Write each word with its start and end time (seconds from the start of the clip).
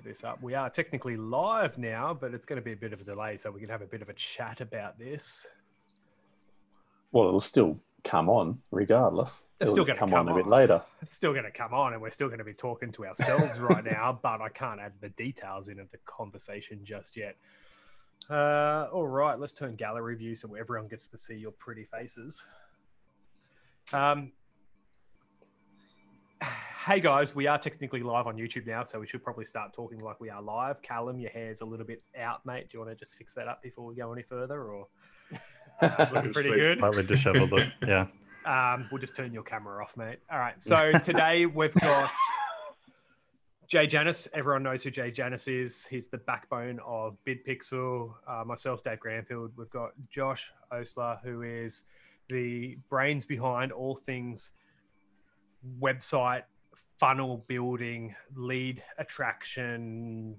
set 0.00 0.08
this 0.08 0.24
up. 0.24 0.42
We 0.42 0.54
are 0.54 0.70
technically 0.70 1.16
live 1.16 1.78
now, 1.78 2.16
but 2.18 2.34
it's 2.34 2.46
going 2.46 2.60
to 2.60 2.64
be 2.64 2.72
a 2.72 2.76
bit 2.76 2.92
of 2.92 3.00
a 3.00 3.04
delay, 3.04 3.36
so 3.36 3.50
we 3.50 3.60
can 3.60 3.68
have 3.68 3.82
a 3.82 3.86
bit 3.86 4.02
of 4.02 4.08
a 4.08 4.12
chat 4.14 4.60
about 4.60 4.98
this. 4.98 5.46
Well, 7.12 7.28
it'll 7.28 7.40
still 7.40 7.76
come 8.04 8.30
on 8.30 8.58
regardless. 8.70 9.46
It's 9.60 9.72
still 9.72 9.84
gonna 9.84 9.98
come, 9.98 10.10
come 10.10 10.28
on 10.28 10.32
a 10.32 10.34
bit 10.34 10.46
later. 10.46 10.82
It's 11.02 11.14
still 11.14 11.32
going 11.32 11.44
to 11.44 11.50
come 11.50 11.74
on, 11.74 11.92
and 11.92 12.00
we're 12.00 12.10
still 12.10 12.28
going 12.28 12.38
to 12.38 12.44
be 12.44 12.54
talking 12.54 12.92
to 12.92 13.06
ourselves 13.06 13.58
right 13.58 13.84
now, 13.84 14.18
but 14.22 14.40
I 14.40 14.48
can't 14.48 14.80
add 14.80 14.92
the 15.00 15.10
details 15.10 15.68
into 15.68 15.86
the 15.90 15.98
conversation 16.06 16.80
just 16.84 17.16
yet. 17.16 17.36
Uh, 18.30 18.88
all 18.92 19.08
right, 19.08 19.38
let's 19.38 19.54
turn 19.54 19.76
gallery 19.76 20.14
view 20.14 20.34
so 20.34 20.54
everyone 20.54 20.88
gets 20.88 21.08
to 21.08 21.18
see 21.18 21.34
your 21.34 21.52
pretty 21.52 21.84
faces. 21.84 22.42
Um, 23.92 24.32
hey 26.86 26.98
guys, 26.98 27.34
we 27.34 27.46
are 27.46 27.58
technically 27.58 28.02
live 28.02 28.26
on 28.26 28.36
YouTube 28.36 28.66
now, 28.66 28.82
so 28.82 28.98
we 28.98 29.06
should 29.06 29.22
probably 29.22 29.44
start 29.44 29.72
talking 29.72 30.00
like 30.00 30.18
we 30.18 30.30
are 30.30 30.40
live. 30.40 30.80
Callum, 30.80 31.18
your 31.18 31.30
hair's 31.30 31.60
a 31.60 31.64
little 31.64 31.84
bit 31.84 32.02
out, 32.18 32.44
mate. 32.46 32.70
Do 32.70 32.78
you 32.78 32.84
want 32.84 32.90
to 32.90 32.96
just 32.96 33.16
fix 33.16 33.34
that 33.34 33.48
up 33.48 33.62
before 33.62 33.84
we 33.84 33.94
go 33.94 34.10
any 34.12 34.22
further, 34.22 34.62
or 34.62 34.86
uh, 35.82 36.06
looking 36.14 36.32
pretty 36.32 36.50
good? 36.50 36.78
Slightly 36.78 37.02
disheveled. 37.02 37.52
look. 37.52 37.68
Yeah. 37.86 38.06
Um, 38.46 38.88
we'll 38.90 39.00
just 39.00 39.14
turn 39.14 39.34
your 39.34 39.42
camera 39.42 39.82
off, 39.84 39.98
mate. 39.98 40.20
All 40.32 40.38
right. 40.38 40.54
So 40.62 40.92
today 41.02 41.44
we've 41.44 41.74
got 41.74 42.10
Jay 43.66 43.86
Janis. 43.86 44.26
Everyone 44.32 44.62
knows 44.62 44.82
who 44.82 44.90
Jay 44.90 45.10
Janis 45.10 45.46
is. 45.46 45.84
He's 45.84 46.08
the 46.08 46.16
backbone 46.16 46.80
of 46.86 47.18
BidPixel. 47.26 48.14
Uh, 48.26 48.44
myself, 48.46 48.82
Dave 48.82 49.00
Granfield. 49.00 49.50
We've 49.56 49.68
got 49.68 49.90
Josh 50.08 50.50
Osler, 50.72 51.18
who 51.22 51.42
is 51.42 51.82
the 52.30 52.78
brains 52.88 53.26
behind 53.26 53.70
all 53.72 53.94
things 53.94 54.52
website 55.78 56.44
funnel 57.00 57.42
building, 57.48 58.14
lead 58.36 58.82
attraction. 58.98 60.36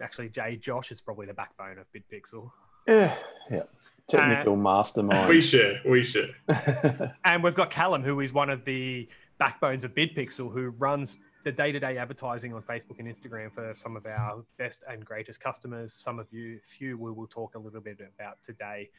Actually, 0.00 0.30
Jay 0.30 0.56
Josh 0.56 0.90
is 0.90 1.00
probably 1.02 1.26
the 1.26 1.34
backbone 1.34 1.78
of 1.78 1.86
BidPixel. 1.92 2.50
Yeah, 2.88 3.14
yeah. 3.50 3.62
Technical 4.08 4.56
mastermind. 4.56 5.28
We 5.28 5.42
share. 5.42 5.80
We 5.86 6.02
share. 6.02 6.28
And 7.24 7.44
we've 7.44 7.54
got 7.54 7.70
Callum, 7.70 8.02
who 8.02 8.20
is 8.20 8.32
one 8.32 8.48
of 8.48 8.64
the 8.64 9.08
backbones 9.38 9.84
of 9.84 9.94
BidPixel, 9.94 10.52
who 10.52 10.70
runs 10.70 11.18
the 11.44 11.52
day-to-day 11.52 11.98
advertising 11.98 12.54
on 12.54 12.62
Facebook 12.62 12.98
and 12.98 13.06
Instagram 13.06 13.52
for 13.52 13.72
some 13.74 13.94
of 13.96 14.06
our 14.06 14.42
best 14.58 14.82
and 14.88 15.04
greatest 15.04 15.40
customers. 15.40 15.92
Some 15.92 16.18
of 16.18 16.26
you, 16.32 16.60
few, 16.64 16.98
we 16.98 17.12
will 17.12 17.26
talk 17.26 17.54
a 17.54 17.58
little 17.58 17.80
bit 17.80 17.98
about 18.00 18.42
today. 18.42 18.90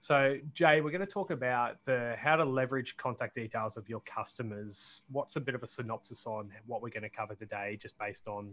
So, 0.00 0.36
Jay, 0.52 0.80
we're 0.80 0.90
going 0.90 1.00
to 1.00 1.06
talk 1.06 1.30
about 1.30 1.76
the 1.84 2.14
how 2.18 2.36
to 2.36 2.44
leverage 2.44 2.96
contact 2.96 3.34
details 3.34 3.76
of 3.76 3.88
your 3.88 4.00
customers. 4.00 5.02
What's 5.10 5.36
a 5.36 5.40
bit 5.40 5.54
of 5.54 5.62
a 5.62 5.66
synopsis 5.66 6.26
on 6.26 6.50
what 6.66 6.82
we're 6.82 6.90
going 6.90 7.02
to 7.02 7.08
cover 7.08 7.34
today, 7.34 7.78
just 7.80 7.98
based 7.98 8.28
on 8.28 8.52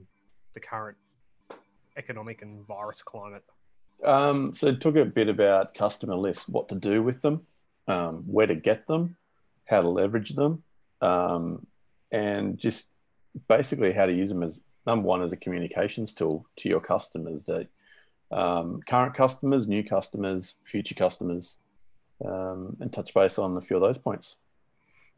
the 0.53 0.59
current 0.59 0.97
economic 1.97 2.41
and 2.41 2.65
virus 2.65 3.01
climate? 3.03 3.43
Um, 4.03 4.53
so 4.55 4.73
talk 4.73 4.95
a 4.95 5.05
bit 5.05 5.29
about 5.29 5.75
customer 5.75 6.15
lists, 6.15 6.47
what 6.47 6.69
to 6.69 6.75
do 6.75 7.03
with 7.03 7.21
them, 7.21 7.45
um, 7.87 8.23
where 8.25 8.47
to 8.47 8.55
get 8.55 8.87
them, 8.87 9.15
how 9.65 9.81
to 9.81 9.89
leverage 9.89 10.31
them, 10.31 10.63
um, 11.01 11.65
and 12.11 12.57
just 12.57 12.85
basically 13.47 13.91
how 13.93 14.05
to 14.05 14.13
use 14.13 14.29
them 14.29 14.43
as 14.43 14.59
number 14.85 15.07
one 15.07 15.21
as 15.21 15.31
a 15.31 15.37
communications 15.37 16.13
tool 16.13 16.45
to 16.57 16.69
your 16.69 16.81
customers 16.81 17.41
that 17.47 17.67
um, 18.33 18.81
current 18.87 19.13
customers, 19.13 19.67
new 19.67 19.83
customers, 19.83 20.55
future 20.63 20.95
customers, 20.95 21.57
um, 22.25 22.75
and 22.79 22.91
touch 22.91 23.13
base 23.13 23.37
on 23.37 23.55
a 23.57 23.61
few 23.61 23.75
of 23.75 23.81
those 23.81 23.97
points. 23.97 24.35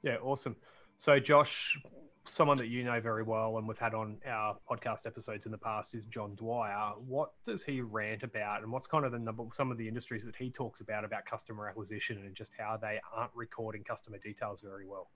Yeah, 0.02 0.17
awesome. 0.21 0.55
So, 0.97 1.19
Josh, 1.19 1.80
someone 2.27 2.58
that 2.58 2.67
you 2.67 2.83
know 2.83 2.99
very 2.99 3.23
well 3.23 3.58
and 3.58 3.67
we've 3.67 3.80
had 3.80 3.93
on 3.93 4.17
our 4.27 4.58
podcast 4.69 5.05
episodes 5.05 5.45
in 5.45 5.52
the 5.52 5.58
past 5.58 5.95
is 5.95 6.05
John 6.05 6.36
Dwyer. 6.36 6.93
What 7.08 7.31
does 7.45 7.63
he 7.63 7.81
rant 7.81 8.23
about, 8.23 8.63
and 8.63 8.71
what's 8.71 8.88
kind 8.88 9.05
of 9.05 9.11
the 9.11 9.19
number 9.19 9.43
some 9.53 9.71
of 9.71 9.77
the 9.77 9.88
industries 9.88 10.25
that 10.25 10.36
he 10.36 10.49
talks 10.49 10.81
about 10.81 11.05
about 11.05 11.25
customer 11.25 11.67
acquisition 11.69 12.17
and 12.17 12.36
just 12.36 12.53
how 12.58 12.77
they 12.77 12.99
aren't 13.16 13.31
recording 13.33 13.83
customer 13.83 14.17
details 14.17 14.61
very 14.61 14.86
well? 14.86 15.08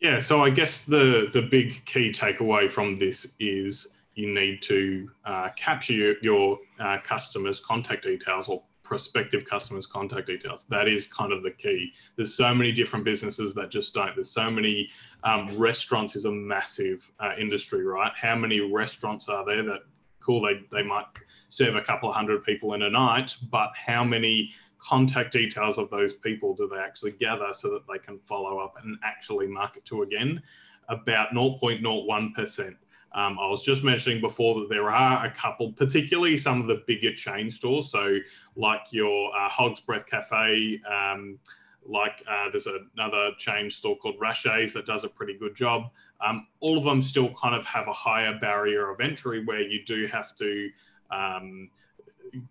Yeah, 0.00 0.18
so 0.18 0.42
I 0.42 0.50
guess 0.50 0.84
the 0.84 1.28
the 1.32 1.42
big 1.42 1.84
key 1.84 2.10
takeaway 2.10 2.70
from 2.70 2.96
this 2.96 3.34
is 3.38 3.88
you 4.14 4.32
need 4.32 4.62
to 4.62 5.10
uh, 5.24 5.48
capture 5.56 6.14
your, 6.20 6.58
uh, 6.78 6.98
customers' 7.04 7.60
contact 7.60 8.04
details 8.04 8.48
or 8.48 8.62
prospective 8.90 9.44
customers' 9.44 9.86
contact 9.86 10.26
details. 10.26 10.64
That 10.64 10.88
is 10.88 11.06
kind 11.06 11.32
of 11.32 11.44
the 11.44 11.52
key. 11.52 11.92
There's 12.16 12.34
so 12.34 12.52
many 12.52 12.72
different 12.72 13.04
businesses 13.04 13.54
that 13.54 13.70
just 13.70 13.94
don't. 13.94 14.16
There's 14.16 14.32
so 14.32 14.50
many 14.50 14.90
um, 15.22 15.46
restaurants 15.56 16.16
is 16.16 16.24
a 16.24 16.32
massive 16.32 17.08
uh, 17.20 17.34
industry, 17.38 17.84
right? 17.84 18.10
How 18.16 18.34
many 18.34 18.58
restaurants 18.58 19.28
are 19.28 19.44
there 19.46 19.62
that 19.62 19.82
cool? 20.18 20.42
They 20.42 20.62
they 20.72 20.82
might 20.82 21.06
serve 21.50 21.76
a 21.76 21.82
couple 21.82 22.08
of 22.08 22.16
hundred 22.16 22.42
people 22.42 22.74
in 22.74 22.82
a 22.82 22.90
night, 22.90 23.36
but 23.48 23.70
how 23.76 24.02
many 24.02 24.50
contact 24.80 25.34
details 25.34 25.78
of 25.78 25.88
those 25.90 26.14
people 26.14 26.56
do 26.56 26.66
they 26.66 26.80
actually 26.80 27.12
gather 27.12 27.52
so 27.52 27.70
that 27.70 27.86
they 27.86 27.98
can 28.00 28.18
follow 28.26 28.58
up 28.58 28.74
and 28.82 28.98
actually 29.04 29.46
market 29.46 29.84
to 29.84 30.02
again? 30.02 30.42
About 30.88 31.28
0.01%. 31.32 32.74
Um, 33.12 33.38
I 33.40 33.48
was 33.48 33.64
just 33.64 33.82
mentioning 33.82 34.20
before 34.20 34.60
that 34.60 34.68
there 34.68 34.90
are 34.90 35.26
a 35.26 35.30
couple, 35.32 35.72
particularly 35.72 36.38
some 36.38 36.60
of 36.60 36.68
the 36.68 36.82
bigger 36.86 37.12
chain 37.12 37.50
stores. 37.50 37.90
So, 37.90 38.18
like 38.56 38.82
your 38.90 39.34
uh, 39.36 39.48
Hog's 39.48 39.80
Breath 39.80 40.06
Cafe, 40.06 40.80
um, 40.88 41.38
like 41.84 42.22
uh, 42.30 42.50
there's 42.50 42.68
another 42.96 43.30
chain 43.36 43.70
store 43.70 43.96
called 43.96 44.18
Rashays 44.20 44.72
that 44.74 44.86
does 44.86 45.04
a 45.04 45.08
pretty 45.08 45.36
good 45.36 45.56
job. 45.56 45.90
Um, 46.24 46.46
all 46.60 46.78
of 46.78 46.84
them 46.84 47.02
still 47.02 47.32
kind 47.34 47.54
of 47.54 47.64
have 47.66 47.88
a 47.88 47.92
higher 47.92 48.38
barrier 48.38 48.90
of 48.90 49.00
entry 49.00 49.44
where 49.44 49.60
you 49.60 49.84
do 49.84 50.06
have 50.06 50.36
to 50.36 50.70
um, 51.10 51.70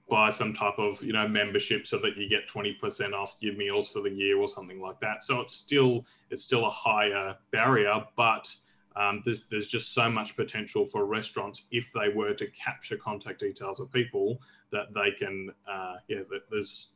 buy 0.09 0.29
some 0.29 0.53
type 0.53 0.77
of 0.77 1.01
you 1.01 1.13
know 1.13 1.27
membership 1.27 1.87
so 1.87 1.97
that 1.99 2.17
you 2.17 2.27
get 2.27 2.49
20% 2.49 3.13
off 3.13 3.35
your 3.39 3.55
meals 3.55 3.89
for 3.89 4.01
the 4.01 4.09
year 4.09 4.37
or 4.37 4.47
something 4.47 4.81
like 4.81 4.99
that. 4.99 5.23
So 5.23 5.39
it's 5.41 5.55
still 5.55 6.05
it's 6.29 6.43
still 6.43 6.65
a 6.65 6.71
higher 6.71 7.35
barrier, 7.51 8.03
but 8.15 8.53
um, 8.99 9.21
there's 9.23 9.45
there's 9.45 9.67
just 9.67 9.93
so 9.93 10.09
much 10.09 10.35
potential 10.35 10.85
for 10.85 11.05
restaurants 11.05 11.63
if 11.71 11.91
they 11.93 12.09
were 12.13 12.33
to 12.33 12.47
capture 12.47 12.97
contact 12.97 13.39
details 13.39 13.79
of 13.79 13.91
people 13.91 14.41
that 14.71 14.93
they 14.93 15.11
can 15.11 15.51
uh, 15.71 15.95
yeah 16.07 16.19
that 16.29 16.41
there's 16.51 16.91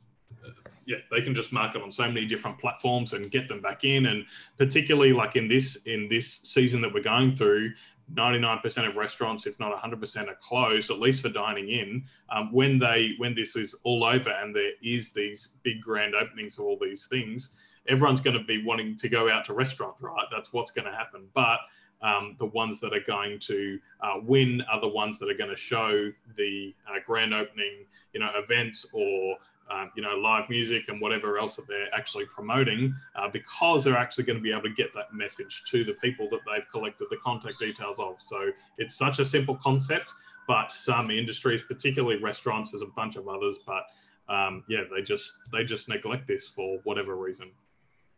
yeah 0.85 0.97
they 1.11 1.21
can 1.21 1.33
just 1.33 1.53
market 1.53 1.81
on 1.81 1.91
so 1.91 2.05
many 2.07 2.25
different 2.25 2.59
platforms 2.59 3.13
and 3.13 3.31
get 3.31 3.47
them 3.47 3.61
back 3.61 3.85
in. 3.85 4.07
And 4.07 4.25
particularly 4.57 5.13
like 5.13 5.37
in 5.37 5.47
this 5.47 5.77
in 5.85 6.07
this 6.09 6.41
season 6.43 6.81
that 6.81 6.93
we're 6.93 7.03
going 7.03 7.35
through 7.35 7.71
99% 8.13 8.87
of 8.87 8.95
restaurants 8.97 9.45
if 9.45 9.57
not 9.61 9.81
100% 9.81 10.27
are 10.27 10.37
closed 10.41 10.91
at 10.91 10.99
least 10.99 11.21
for 11.21 11.29
dining 11.29 11.69
in. 11.69 12.03
Um, 12.29 12.51
when 12.51 12.79
they 12.79 13.13
when 13.17 13.33
this 13.33 13.55
is 13.55 13.75
all 13.83 14.03
over 14.03 14.29
and 14.29 14.53
there 14.53 14.71
is 14.81 15.13
these 15.13 15.55
big 15.63 15.81
grand 15.81 16.15
openings 16.15 16.57
of 16.57 16.65
all 16.65 16.77
these 16.81 17.07
things 17.07 17.55
everyone's 17.87 18.21
going 18.21 18.37
to 18.37 18.43
be 18.43 18.63
wanting 18.63 18.95
to 18.97 19.09
go 19.09 19.29
out 19.29 19.45
to 19.45 19.53
restaurants 19.53 20.01
right? 20.01 20.25
That's 20.31 20.53
what's 20.53 20.71
going 20.71 20.89
to 20.89 20.97
happen. 20.97 21.27
But 21.33 21.59
um, 22.03 22.35
the 22.37 22.45
ones 22.45 22.79
that 22.81 22.93
are 22.93 23.03
going 23.05 23.39
to 23.39 23.79
uh, 24.01 24.19
win 24.21 24.61
are 24.71 24.81
the 24.81 24.87
ones 24.87 25.17
that 25.19 25.29
are 25.29 25.37
going 25.37 25.49
to 25.49 25.55
show 25.55 26.11
the 26.35 26.75
uh, 26.87 26.99
grand 27.05 27.33
opening, 27.33 27.85
you 28.13 28.19
know, 28.19 28.29
events 28.35 28.85
or 28.93 29.37
um, 29.71 29.91
you 29.95 30.03
know 30.03 30.15
live 30.15 30.49
music 30.49 30.89
and 30.89 30.99
whatever 30.99 31.37
else 31.37 31.55
that 31.55 31.67
they're 31.67 31.93
actually 31.93 32.25
promoting, 32.25 32.93
uh, 33.15 33.29
because 33.29 33.83
they're 33.83 33.97
actually 33.97 34.25
going 34.25 34.37
to 34.37 34.43
be 34.43 34.51
able 34.51 34.63
to 34.63 34.73
get 34.73 34.93
that 34.93 35.13
message 35.13 35.63
to 35.69 35.83
the 35.83 35.93
people 35.93 36.27
that 36.29 36.41
they've 36.45 36.69
collected 36.69 37.07
the 37.09 37.17
contact 37.17 37.59
details 37.59 37.99
of. 37.99 38.15
So 38.19 38.51
it's 38.77 38.95
such 38.95 39.19
a 39.19 39.25
simple 39.25 39.55
concept, 39.55 40.13
but 40.47 40.71
some 40.71 41.09
industries, 41.09 41.61
particularly 41.61 42.21
restaurants, 42.21 42.71
there's 42.71 42.81
a 42.81 42.87
bunch 42.87 43.15
of 43.15 43.27
others, 43.29 43.59
but 43.65 43.85
um, 44.27 44.63
yeah, 44.67 44.83
they 44.93 45.01
just 45.01 45.37
they 45.51 45.63
just 45.63 45.87
neglect 45.87 46.27
this 46.27 46.47
for 46.47 46.79
whatever 46.83 47.15
reason. 47.15 47.51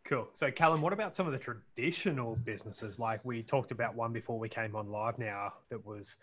Cool. 0.06 0.28
So, 0.34 0.52
Callum, 0.52 0.80
what 0.82 0.92
about 0.92 1.12
some 1.12 1.26
of 1.26 1.32
the 1.32 1.38
traditional 1.38 2.36
businesses? 2.36 3.00
Like 3.00 3.24
we 3.24 3.42
talked 3.42 3.72
about 3.72 3.96
one 3.96 4.12
before 4.12 4.38
we 4.38 4.48
came 4.48 4.76
on 4.76 4.88
live 4.88 5.18
now 5.18 5.54
that 5.68 5.84
was 5.84 6.16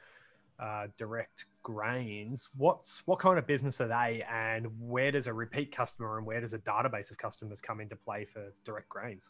uh, 0.57 0.87
Direct 0.97 1.47
Grains. 1.63 2.47
What's 2.55 3.05
what 3.07 3.19
kind 3.19 3.37
of 3.37 3.45
business 3.45 3.81
are 3.81 3.89
they, 3.89 4.23
and 4.31 4.67
where 4.79 5.11
does 5.11 5.27
a 5.27 5.33
repeat 5.33 5.75
customer 5.75 6.17
and 6.17 6.25
where 6.25 6.39
does 6.39 6.53
a 6.53 6.59
database 6.59 7.11
of 7.11 7.17
customers 7.17 7.59
come 7.59 7.81
into 7.81 7.97
play 7.97 8.23
for 8.23 8.53
Direct 8.63 8.87
Grains? 8.87 9.29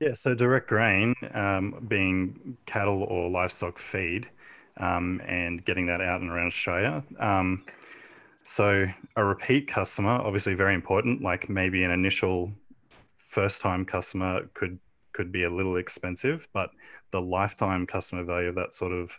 Yeah, 0.00 0.14
so 0.14 0.34
direct 0.34 0.68
grain 0.68 1.14
um, 1.32 1.86
being 1.88 2.58
cattle 2.66 3.02
or 3.04 3.30
livestock 3.30 3.78
feed 3.78 4.28
um, 4.76 5.22
and 5.26 5.64
getting 5.64 5.86
that 5.86 6.02
out 6.02 6.20
and 6.20 6.30
around 6.30 6.48
Australia. 6.48 7.02
Um, 7.18 7.64
so 8.42 8.86
a 9.16 9.24
repeat 9.24 9.68
customer, 9.68 10.10
obviously 10.10 10.54
very 10.54 10.74
important, 10.74 11.22
like 11.22 11.48
maybe 11.48 11.82
an 11.82 11.90
initial 11.90 12.52
first 13.36 13.60
time 13.60 13.84
customer 13.84 14.48
could 14.54 14.78
could 15.12 15.30
be 15.30 15.44
a 15.44 15.50
little 15.50 15.76
expensive, 15.76 16.48
but 16.54 16.70
the 17.10 17.20
lifetime 17.20 17.86
customer 17.86 18.24
value 18.24 18.48
of 18.48 18.54
that 18.54 18.72
sort 18.72 18.92
of 18.92 19.12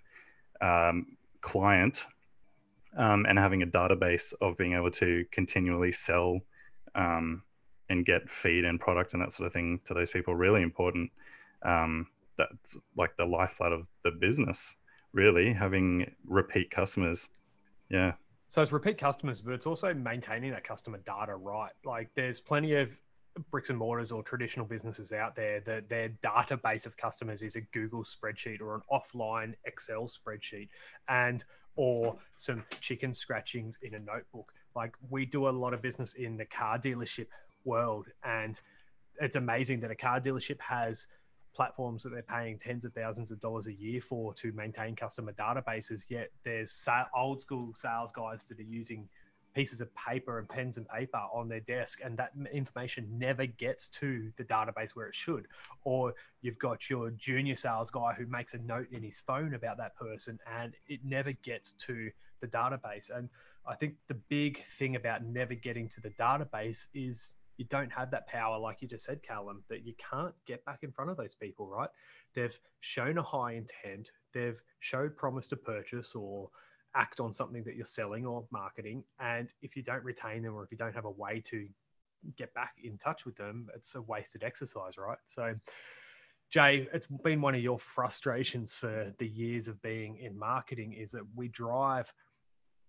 um, 0.60 1.18
client 1.42 2.08
um, 2.98 3.28
and 3.30 3.38
having 3.38 3.62
a 3.62 3.68
database 3.68 4.34
of 4.42 4.58
being 4.58 4.74
able 4.74 4.90
to 4.90 5.24
continually 5.32 5.92
sell 5.92 6.40
um, 6.96 7.44
and 7.90 8.08
get 8.08 8.28
feed 8.28 8.66
and 8.66 8.80
product 8.80 9.14
and 9.14 9.22
that 9.22 9.34
sort 9.34 9.46
of 9.46 9.54
thing 9.54 9.80
to 9.86 9.94
those 9.94 10.10
people 10.10 10.34
really 10.36 10.64
important. 10.64 11.12
Um, 11.62 12.08
that's 12.40 12.76
like 12.96 13.16
the 13.18 13.26
lifeblood 13.26 13.72
of 13.72 13.86
the 14.04 14.12
business, 14.12 14.76
really, 15.14 15.54
having 15.54 16.12
repeat 16.26 16.72
customers. 16.72 17.30
Yeah. 17.90 18.14
So 18.48 18.64
it's 18.64 18.72
repeat 18.72 18.98
customers, 18.98 19.42
but 19.42 19.54
it's 19.54 19.68
also 19.68 19.94
maintaining 19.94 20.52
that 20.52 20.64
customer 20.64 21.00
data 21.06 21.36
right. 21.36 21.74
Like 21.86 22.10
there's 22.16 22.42
plenty 22.42 22.74
of 22.74 23.00
bricks 23.52 23.70
and 23.70 23.78
mortars 23.78 24.12
or 24.12 24.24
traditional 24.24 24.66
businesses 24.66 25.12
out 25.12 25.36
there 25.36 25.60
that 25.62 25.90
their 25.90 26.10
database 26.24 26.86
of 26.86 26.98
customers 26.98 27.42
is 27.42 27.56
a 27.56 27.62
Google 27.62 28.04
spreadsheet 28.04 28.62
or 28.62 28.76
an 28.76 28.82
offline 28.92 29.54
Excel 29.66 30.08
spreadsheet 30.08 30.70
and 31.08 31.44
or 31.76 32.18
some 32.36 32.64
chicken 32.82 33.14
scratchings 33.14 33.78
in 33.82 33.94
a 33.94 34.00
notebook. 34.00 34.52
Like 34.76 34.94
we 35.10 35.26
do 35.26 35.48
a 35.48 35.52
lot 35.52 35.74
of 35.74 35.82
business 35.82 36.14
in 36.14 36.38
the 36.38 36.46
car 36.46 36.78
dealership 36.80 37.28
world 37.66 38.08
and 38.24 38.60
it's 39.20 39.36
amazing 39.36 39.80
that 39.82 39.92
a 39.92 39.96
car 39.96 40.20
dealership 40.20 40.60
has 40.62 41.08
platforms 41.54 42.04
that 42.04 42.10
they're 42.10 42.22
paying 42.22 42.58
tens 42.58 42.86
of 42.86 42.94
thousands 42.94 43.32
of 43.32 43.40
dollars 43.40 43.66
a 43.68 43.74
year 43.74 44.00
for 44.00 44.34
to 44.36 44.52
maintain 44.52 44.96
customer 44.96 45.32
databases 45.34 46.06
yet 46.08 46.30
there's 46.44 46.88
old 47.16 47.42
school 47.42 47.72
sales 47.74 48.12
guys 48.12 48.46
that 48.46 48.60
are 48.60 48.64
using 48.64 49.10
pieces 49.54 49.82
of 49.82 49.94
paper 49.96 50.40
and 50.40 50.48
pens 50.48 50.78
and 50.78 50.88
paper 50.88 51.22
on 51.34 51.48
their 51.48 51.60
desk 51.60 52.00
and 52.04 52.18
that 52.18 52.32
information 52.52 53.08
never 53.18 53.46
gets 53.46 53.88
to 53.88 54.32
the 54.38 54.44
database 54.44 54.92
where 54.92 55.08
it 55.08 55.16
should. 55.16 55.48
Or 55.84 56.14
you've 56.42 56.60
got 56.60 56.90
your 56.90 57.12
junior 57.12 57.56
sales 57.56 57.90
guy 57.90 58.14
who 58.14 58.28
makes 58.28 58.54
a 58.54 58.60
note 58.60 58.88
in 58.92 59.04
his 59.04 59.20
phone 59.20 59.54
about 59.54 59.78
that 59.78 59.96
person 59.96 60.40
and 60.60 60.76
it 60.88 61.02
never 61.04 61.32
gets 61.32 61.72
to 61.74 62.12
the 62.42 62.48
database. 62.48 63.10
And 63.16 63.30
i 63.68 63.76
think 63.76 63.96
the 64.08 64.14
big 64.14 64.64
thing 64.64 64.96
about 64.96 65.26
never 65.26 65.54
getting 65.54 65.90
to 65.90 66.00
the 66.00 66.10
database 66.12 66.88
is 66.94 67.36
you 67.58 67.66
don't 67.66 67.92
have 67.92 68.12
that 68.12 68.28
power 68.28 68.58
like 68.58 68.82
you 68.82 68.88
just 68.88 69.06
said 69.06 69.22
callum 69.24 69.64
that 69.68 69.86
you 69.86 69.94
can't 69.98 70.34
get 70.46 70.64
back 70.64 70.80
in 70.84 70.92
front 70.92 71.10
of 71.10 71.18
those 71.18 71.36
people 71.36 71.68
right? 71.68 71.90
They've 72.34 72.58
shown 72.80 73.18
a 73.18 73.24
high 73.24 73.54
intent. 73.54 74.12
They've 74.34 74.62
showed 74.80 75.18
promise 75.18 75.48
to 75.48 75.58
purchase 75.58 76.16
or 76.16 76.50
act 76.96 77.20
on 77.20 77.34
something 77.34 77.64
that 77.64 77.76
you're 77.76 77.86
selling 77.86 78.26
or 78.26 78.46
marketing. 78.52 79.04
And 79.20 79.54
if 79.62 79.76
you 79.76 79.84
don't 79.84 80.04
retain 80.04 80.44
them 80.44 80.56
or 80.56 80.64
if 80.64 80.72
you 80.72 80.78
don't 80.78 80.96
have 80.96 81.06
a 81.06 81.12
way 81.12 81.42
to 81.46 81.68
get 82.36 82.54
back 82.54 82.74
in 82.84 82.98
touch 82.98 83.26
with 83.26 83.36
them, 83.36 83.70
it's 83.76 83.96
a 83.96 84.02
wasted 84.02 84.44
exercise, 84.44 84.98
right? 84.98 85.18
So, 85.26 85.56
Jay, 86.50 86.88
it's 86.94 87.08
been 87.08 87.42
one 87.42 87.56
of 87.56 87.62
your 87.62 87.78
frustrations 87.78 88.76
for 88.76 89.14
the 89.18 89.28
years 89.28 89.68
of 89.68 89.82
being 89.82 90.18
in 90.18 90.38
marketing 90.38 90.94
is 90.94 91.12
that 91.12 91.24
we 91.36 91.50
drive 91.50 92.12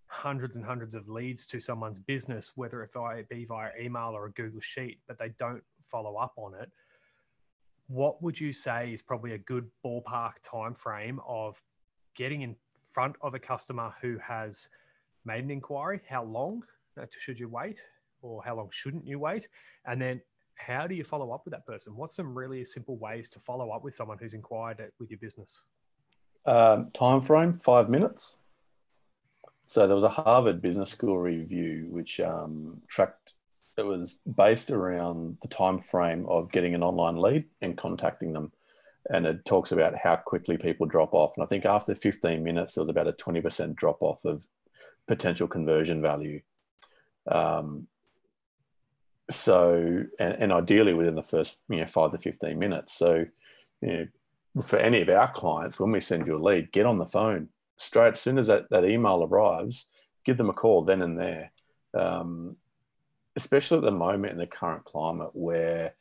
hundreds 0.07 0.55
and 0.55 0.65
hundreds 0.65 0.95
of 0.95 1.07
leads 1.07 1.45
to 1.45 1.59
someone's 1.59 1.99
business, 1.99 2.53
whether 2.55 2.83
if 2.83 2.95
it 2.95 3.29
be 3.29 3.45
via 3.45 3.69
email 3.79 4.11
or 4.15 4.25
a 4.25 4.31
Google 4.31 4.61
Sheet, 4.61 4.99
but 5.07 5.17
they 5.17 5.29
don't 5.37 5.63
follow 5.85 6.15
up 6.15 6.33
on 6.37 6.53
it. 6.55 6.71
What 7.87 8.21
would 8.21 8.39
you 8.39 8.53
say 8.53 8.93
is 8.93 9.01
probably 9.01 9.33
a 9.33 9.37
good 9.37 9.69
ballpark 9.85 10.33
time 10.43 10.73
frame 10.73 11.19
of 11.27 11.61
getting 12.15 12.41
in 12.41 12.55
front 12.91 13.15
of 13.21 13.33
a 13.33 13.39
customer 13.39 13.93
who 14.01 14.17
has 14.17 14.69
made 15.25 15.43
an 15.43 15.51
inquiry, 15.51 16.01
how 16.09 16.23
long 16.23 16.63
should 17.11 17.39
you 17.39 17.47
wait 17.47 17.81
or 18.21 18.43
how 18.43 18.55
long 18.55 18.69
shouldn't 18.71 19.05
you 19.05 19.19
wait? 19.19 19.47
And 19.85 20.01
then 20.01 20.21
how 20.55 20.87
do 20.87 20.95
you 20.95 21.03
follow 21.03 21.31
up 21.31 21.45
with 21.45 21.53
that 21.53 21.65
person? 21.65 21.95
What's 21.95 22.15
some 22.15 22.37
really 22.37 22.63
simple 22.63 22.97
ways 22.97 23.29
to 23.31 23.39
follow 23.39 23.71
up 23.71 23.83
with 23.83 23.93
someone 23.93 24.17
who's 24.17 24.33
inquired 24.33 24.91
with 24.99 25.09
your 25.09 25.19
business? 25.19 25.61
Um, 26.45 26.91
time 26.93 27.21
frame 27.21 27.53
five 27.53 27.89
minutes. 27.89 28.37
So 29.67 29.85
there 29.85 29.95
was 29.95 30.03
a 30.03 30.09
Harvard 30.09 30.61
Business 30.61 30.89
School 30.89 31.17
review 31.17 31.87
which 31.89 32.19
um, 32.19 32.81
tracked. 32.87 33.35
It 33.77 33.83
was 33.85 34.17
based 34.35 34.71
around 34.71 35.37
the 35.41 35.47
time 35.47 35.79
frame 35.79 36.25
of 36.27 36.51
getting 36.51 36.75
an 36.75 36.83
online 36.83 37.15
lead 37.15 37.45
and 37.61 37.77
contacting 37.77 38.33
them 38.33 38.51
and 39.09 39.25
it 39.25 39.45
talks 39.45 39.71
about 39.71 39.95
how 39.95 40.15
quickly 40.15 40.57
people 40.57 40.85
drop 40.85 41.13
off. 41.13 41.33
And 41.35 41.43
I 41.43 41.47
think 41.47 41.65
after 41.65 41.95
15 41.95 42.43
minutes, 42.43 42.75
there 42.75 42.83
was 42.83 42.89
about 42.89 43.07
a 43.07 43.13
20% 43.13 43.75
drop 43.75 44.01
off 44.01 44.23
of 44.25 44.43
potential 45.07 45.47
conversion 45.47 46.01
value. 46.01 46.41
Um, 47.29 47.87
so, 49.31 50.03
and, 50.19 50.33
and, 50.33 50.53
ideally 50.53 50.93
within 50.93 51.15
the 51.15 51.23
first, 51.23 51.57
you 51.69 51.77
know, 51.77 51.85
five 51.85 52.11
to 52.11 52.17
15 52.17 52.57
minutes. 52.57 52.97
So, 52.97 53.25
you 53.81 53.87
know, 53.87 54.61
for 54.63 54.79
any 54.79 55.01
of 55.01 55.09
our 55.09 55.31
clients, 55.31 55.79
when 55.79 55.91
we 55.91 55.99
send 55.99 56.25
you 56.25 56.35
a 56.35 56.43
lead, 56.43 56.71
get 56.71 56.87
on 56.87 56.97
the 56.97 57.05
phone 57.05 57.49
straight 57.77 58.13
as 58.13 58.21
soon 58.21 58.37
as 58.37 58.47
that, 58.47 58.69
that 58.71 58.85
email 58.85 59.23
arrives, 59.23 59.85
give 60.25 60.37
them 60.37 60.49
a 60.49 60.53
call 60.53 60.83
then 60.83 61.01
and 61.01 61.17
there. 61.19 61.51
Um, 61.93 62.57
especially 63.35 63.77
at 63.77 63.83
the 63.83 63.91
moment 63.91 64.33
in 64.33 64.37
the 64.37 64.47
current 64.47 64.83
climate 64.83 65.29
where 65.33 65.93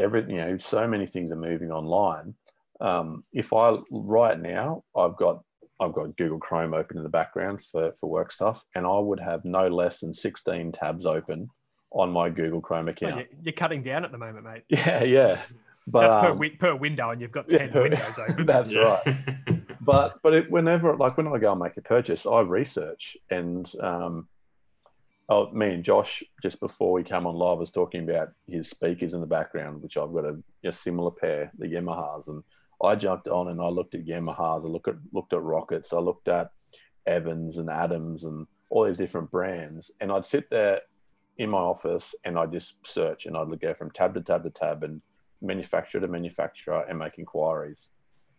every 0.00 0.22
you 0.28 0.36
know 0.36 0.56
so 0.58 0.86
many 0.86 1.06
things 1.06 1.30
are 1.30 1.36
moving 1.36 1.70
online. 1.70 2.34
Um, 2.80 3.24
if 3.34 3.52
i 3.52 3.76
right 3.90 4.40
now 4.40 4.84
i've 4.96 5.14
got 5.18 5.42
i've 5.80 5.92
got 5.92 6.16
google 6.16 6.38
chrome 6.38 6.72
open 6.72 6.96
in 6.96 7.02
the 7.02 7.10
background 7.10 7.62
for, 7.62 7.92
for 8.00 8.08
work 8.08 8.32
stuff 8.32 8.64
and 8.74 8.86
i 8.86 8.98
would 8.98 9.20
have 9.20 9.44
no 9.44 9.68
less 9.68 10.00
than 10.00 10.14
16 10.14 10.72
tabs 10.72 11.04
open 11.04 11.50
on 11.92 12.10
my 12.10 12.30
google 12.30 12.62
chrome 12.62 12.88
account. 12.88 13.16
well, 13.16 13.24
you're 13.42 13.52
cutting 13.52 13.82
down 13.82 14.06
at 14.06 14.12
the 14.12 14.18
moment 14.18 14.46
mate. 14.46 14.62
Yeah 14.70 15.02
yeah. 15.02 15.38
But 15.86 16.00
that's 16.00 16.26
per, 16.26 16.30
um, 16.32 16.50
per 16.58 16.74
window 16.74 17.10
and 17.10 17.20
you've 17.20 17.32
got 17.32 17.48
10 17.48 17.70
yeah, 17.74 17.80
windows 17.82 18.18
open. 18.28 18.46
That's 18.46 18.74
right. 18.74 19.16
But 19.82 20.18
but 20.22 20.34
it, 20.34 20.50
whenever 20.50 20.94
like 20.96 21.16
when 21.16 21.26
i 21.26 21.38
go 21.38 21.52
and 21.52 21.60
make 21.60 21.76
a 21.76 21.80
purchase 21.80 22.26
i 22.26 22.40
research 22.40 23.16
and 23.30 23.70
um, 23.80 24.28
oh, 25.30 25.48
me 25.52 25.74
and 25.74 25.84
Josh 25.84 26.22
just 26.42 26.58
before 26.58 26.92
we 26.92 27.04
came 27.04 27.26
on 27.26 27.36
live 27.36 27.58
was 27.58 27.70
talking 27.70 28.02
about 28.02 28.32
his 28.48 28.68
speakers 28.68 29.14
in 29.14 29.20
the 29.20 29.26
background, 29.26 29.80
which 29.80 29.96
I've 29.96 30.12
got 30.12 30.24
a, 30.24 30.36
a 30.64 30.72
similar 30.72 31.12
pair, 31.12 31.52
the 31.56 31.66
Yamahas, 31.66 32.28
and 32.28 32.42
I 32.82 32.96
jumped 32.96 33.28
on 33.28 33.48
and 33.48 33.60
I 33.60 33.68
looked 33.68 33.94
at 33.94 34.04
Yamahas, 34.04 34.64
I 34.64 34.68
looked 34.68 34.88
at 34.88 34.96
looked 35.12 35.32
at 35.32 35.42
Rockets, 35.42 35.92
I 35.92 35.98
looked 35.98 36.26
at 36.26 36.50
Evans 37.06 37.58
and 37.58 37.70
Adams 37.70 38.24
and 38.24 38.46
all 38.70 38.84
these 38.84 38.96
different 38.96 39.30
brands, 39.30 39.92
and 40.00 40.10
I'd 40.10 40.26
sit 40.26 40.50
there 40.50 40.80
in 41.38 41.48
my 41.48 41.58
office 41.58 42.14
and 42.24 42.36
I'd 42.36 42.52
just 42.52 42.74
search 42.84 43.26
and 43.26 43.36
I'd 43.36 43.60
go 43.60 43.72
from 43.72 43.90
tab 43.92 44.14
to 44.14 44.20
tab 44.20 44.42
to 44.42 44.50
tab 44.50 44.82
and 44.82 45.00
manufacturer 45.40 46.00
to 46.00 46.08
manufacturer 46.08 46.84
and 46.88 46.98
make 46.98 47.18
inquiries. 47.18 47.88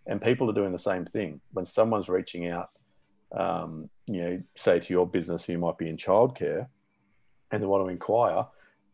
And 0.07 0.21
people 0.21 0.49
are 0.49 0.53
doing 0.53 0.71
the 0.71 0.77
same 0.77 1.05
thing. 1.05 1.39
When 1.53 1.65
someone's 1.65 2.09
reaching 2.09 2.49
out, 2.49 2.69
um, 3.35 3.89
you 4.07 4.21
know, 4.21 4.43
say 4.55 4.79
to 4.79 4.93
your 4.93 5.07
business 5.07 5.45
who 5.45 5.57
might 5.57 5.77
be 5.77 5.87
in 5.87 5.95
childcare, 5.95 6.67
and 7.51 7.61
they 7.61 7.67
want 7.67 7.85
to 7.85 7.89
inquire, 7.89 8.45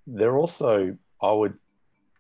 they're 0.06 0.38
also, 0.38 0.98
I 1.22 1.32
would, 1.32 1.58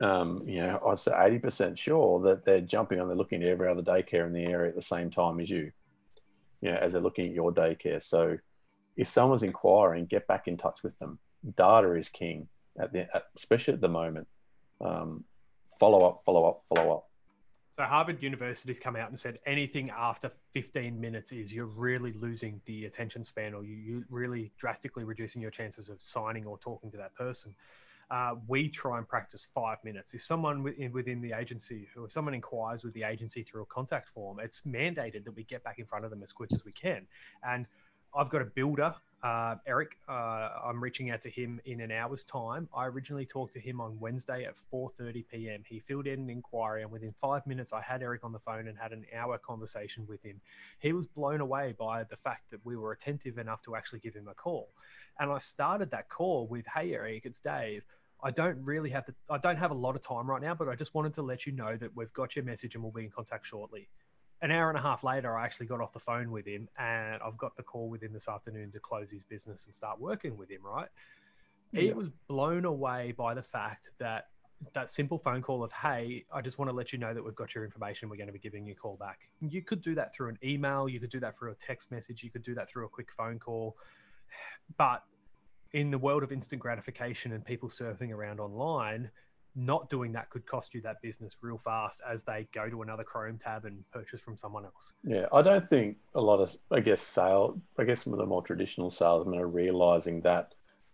um, 0.01 0.43
you 0.47 0.61
know, 0.61 0.79
I'd 0.87 0.99
say 0.99 1.11
80% 1.11 1.77
sure 1.77 2.21
that 2.21 2.45
they're 2.45 2.61
jumping 2.61 2.99
on, 2.99 3.07
they're 3.07 3.17
looking 3.17 3.41
at 3.41 3.49
every 3.49 3.69
other 3.69 3.81
daycare 3.81 4.27
in 4.27 4.33
the 4.33 4.45
area 4.45 4.69
at 4.69 4.75
the 4.75 4.81
same 4.81 5.09
time 5.09 5.39
as 5.39 5.49
you, 5.49 5.71
you 6.61 6.71
know, 6.71 6.77
as 6.77 6.93
they're 6.93 7.01
looking 7.01 7.25
at 7.25 7.33
your 7.33 7.51
daycare. 7.51 8.01
So 8.01 8.37
if 8.95 9.07
someone's 9.07 9.43
inquiring, 9.43 10.05
get 10.05 10.27
back 10.27 10.47
in 10.47 10.57
touch 10.57 10.83
with 10.83 10.97
them. 10.99 11.19
Data 11.55 11.93
is 11.93 12.09
king, 12.09 12.47
at 12.79 12.93
the, 12.93 13.01
at, 13.15 13.25
especially 13.35 13.73
at 13.73 13.81
the 13.81 13.87
moment. 13.87 14.27
Um, 14.81 15.23
follow 15.79 16.07
up, 16.07 16.21
follow 16.25 16.47
up, 16.47 16.63
follow 16.67 16.97
up. 16.97 17.06
So 17.77 17.83
Harvard 17.83 18.23
University's 18.23 18.79
come 18.79 18.95
out 18.95 19.09
and 19.09 19.19
said 19.19 19.37
anything 19.45 19.91
after 19.91 20.31
15 20.53 20.99
minutes 20.99 21.31
is 21.31 21.53
you're 21.53 21.67
really 21.67 22.11
losing 22.11 22.59
the 22.65 22.85
attention 22.85 23.23
span, 23.23 23.53
or 23.53 23.63
you, 23.63 23.99
are 23.99 24.05
really 24.09 24.51
drastically 24.57 25.03
reducing 25.03 25.43
your 25.43 25.51
chances 25.51 25.87
of 25.87 26.01
signing 26.01 26.47
or 26.47 26.57
talking 26.57 26.89
to 26.89 26.97
that 26.97 27.13
person. 27.13 27.53
Uh, 28.09 28.33
we 28.47 28.67
try 28.67 28.97
and 28.97 29.07
practice 29.07 29.47
five 29.53 29.77
minutes. 29.83 30.15
If 30.15 30.23
someone 30.23 30.63
within, 30.63 30.91
within 30.91 31.21
the 31.21 31.33
agency, 31.33 31.87
or 31.95 32.05
if 32.05 32.11
someone 32.11 32.33
inquires 32.33 32.83
with 32.83 32.95
the 32.95 33.03
agency 33.03 33.43
through 33.43 33.61
a 33.61 33.67
contact 33.67 34.09
form, 34.09 34.39
it's 34.39 34.61
mandated 34.61 35.23
that 35.25 35.35
we 35.35 35.43
get 35.43 35.63
back 35.63 35.77
in 35.77 35.85
front 35.85 36.03
of 36.03 36.09
them 36.09 36.23
as 36.23 36.33
quick 36.33 36.51
as 36.53 36.65
we 36.65 36.71
can. 36.71 37.05
And 37.47 37.67
I've 38.17 38.29
got 38.29 38.41
a 38.41 38.45
builder 38.45 38.95
uh, 39.23 39.55
Eric, 39.65 39.97
uh, 40.07 40.49
I'm 40.63 40.81
reaching 40.81 41.09
out 41.09 41.21
to 41.21 41.29
him 41.29 41.59
in 41.65 41.81
an 41.81 41.91
hour's 41.91 42.23
time. 42.23 42.69
I 42.75 42.85
originally 42.85 43.25
talked 43.25 43.53
to 43.53 43.59
him 43.59 43.81
on 43.81 43.99
Wednesday 43.99 44.45
at 44.45 44.55
4:30 44.71 45.25
p.m. 45.27 45.63
He 45.67 45.79
filled 45.79 46.05
in 46.05 46.19
an 46.21 46.29
inquiry, 46.29 46.83
and 46.83 46.91
within 46.91 47.13
five 47.13 47.45
minutes, 47.47 47.73
I 47.73 47.81
had 47.81 48.03
Eric 48.03 48.23
on 48.23 48.31
the 48.31 48.39
phone 48.39 48.67
and 48.67 48.77
had 48.77 48.91
an 48.91 49.05
hour 49.15 49.39
conversation 49.39 50.05
with 50.07 50.23
him. 50.23 50.39
He 50.79 50.93
was 50.93 51.07
blown 51.07 51.41
away 51.41 51.73
by 51.77 52.03
the 52.03 52.15
fact 52.15 52.51
that 52.51 52.63
we 52.63 52.77
were 52.77 52.91
attentive 52.91 53.39
enough 53.39 53.63
to 53.63 53.75
actually 53.75 53.99
give 53.99 54.13
him 54.13 54.27
a 54.27 54.35
call. 54.35 54.69
And 55.19 55.31
I 55.31 55.39
started 55.39 55.89
that 55.91 56.09
call 56.09 56.47
with, 56.47 56.67
"Hey, 56.67 56.93
Eric, 56.93 57.25
it's 57.25 57.39
Dave." 57.39 57.83
I 58.23 58.31
don't 58.31 58.63
really 58.63 58.91
have 58.91 59.05
the 59.05 59.15
I 59.29 59.39
don't 59.39 59.57
have 59.57 59.71
a 59.71 59.75
lot 59.75 59.95
of 59.95 60.01
time 60.01 60.29
right 60.29 60.41
now, 60.41 60.53
but 60.53 60.69
I 60.69 60.75
just 60.75 60.93
wanted 60.93 61.13
to 61.15 61.23
let 61.23 61.45
you 61.47 61.53
know 61.53 61.75
that 61.75 61.95
we've 61.95 62.13
got 62.13 62.35
your 62.35 62.45
message 62.45 62.75
and 62.75 62.83
we'll 62.83 62.93
be 62.93 63.03
in 63.05 63.11
contact 63.11 63.45
shortly 63.45 63.89
an 64.41 64.51
hour 64.51 64.69
and 64.69 64.77
a 64.77 64.81
half 64.81 65.03
later, 65.03 65.35
I 65.37 65.45
actually 65.45 65.65
got 65.65 65.81
off 65.81 65.93
the 65.93 65.99
phone 65.99 66.31
with 66.31 66.45
him 66.45 66.69
and 66.77 67.21
I've 67.21 67.37
got 67.37 67.55
the 67.55 67.63
call 67.63 67.89
with 67.89 68.03
him 68.03 68.13
this 68.13 68.27
afternoon 68.27 68.71
to 68.71 68.79
close 68.79 69.11
his 69.11 69.23
business 69.23 69.65
and 69.65 69.73
start 69.73 69.99
working 69.99 70.37
with 70.37 70.49
him, 70.49 70.61
right? 70.63 70.89
Yeah. 71.71 71.81
He 71.81 71.93
was 71.93 72.09
blown 72.27 72.65
away 72.65 73.13
by 73.17 73.33
the 73.33 73.41
fact 73.41 73.91
that 73.99 74.27
that 74.73 74.89
simple 74.89 75.17
phone 75.17 75.41
call 75.41 75.63
of, 75.63 75.71
hey, 75.71 76.25
I 76.31 76.41
just 76.41 76.57
want 76.57 76.69
to 76.69 76.75
let 76.75 76.91
you 76.91 76.99
know 76.99 77.13
that 77.13 77.23
we've 77.23 77.35
got 77.35 77.53
your 77.53 77.63
information. 77.63 78.09
We're 78.09 78.17
going 78.17 78.27
to 78.27 78.33
be 78.33 78.39
giving 78.39 78.65
you 78.65 78.73
a 78.73 78.75
call 78.75 78.95
back. 78.95 79.19
You 79.41 79.61
could 79.61 79.81
do 79.81 79.95
that 79.95 80.13
through 80.13 80.29
an 80.29 80.37
email, 80.43 80.89
you 80.89 80.99
could 80.99 81.09
do 81.09 81.19
that 81.19 81.37
through 81.37 81.51
a 81.51 81.55
text 81.55 81.91
message, 81.91 82.23
you 82.23 82.31
could 82.31 82.43
do 82.43 82.55
that 82.55 82.69
through 82.69 82.85
a 82.85 82.89
quick 82.89 83.11
phone 83.11 83.39
call. 83.39 83.75
But 84.77 85.03
in 85.73 85.91
the 85.91 85.97
world 85.97 86.23
of 86.23 86.31
instant 86.31 86.61
gratification 86.61 87.33
and 87.33 87.43
people 87.43 87.69
surfing 87.69 88.11
around 88.11 88.39
online, 88.39 89.11
not 89.57 89.89
doing 89.89 90.11
that 90.11 90.29
could 90.29 90.45
cost 90.45 90.75
you 90.75 90.81
that 90.81 91.01
business 91.01 91.35
real 91.41 91.57
fast 91.57 91.99
as 92.07 92.23
they 92.23 92.47
go 92.53 92.69
to 92.69 92.83
another 92.83 93.03
Chrome 93.03 93.39
tab 93.39 93.65
and 93.65 93.83
purchase 93.91 94.21
from 94.21 94.37
someone 94.37 94.65
else. 94.65 94.93
Yeah, 95.03 95.25
I 95.33 95.41
don't 95.41 95.67
think 95.67 95.97
a 96.15 96.21
lot 96.21 96.39
of, 96.39 96.55
I 96.71 96.79
guess, 96.79 97.01
sale, 97.01 97.59
I 97.77 97.83
guess 97.83 98.03
some 98.03 98.13
of 98.13 98.19
the 98.19 98.25
more 98.25 98.43
traditional 98.43 98.91
salesmen 98.91 99.39
are 99.39 99.47
realizing 99.47 100.21
that 100.21 100.53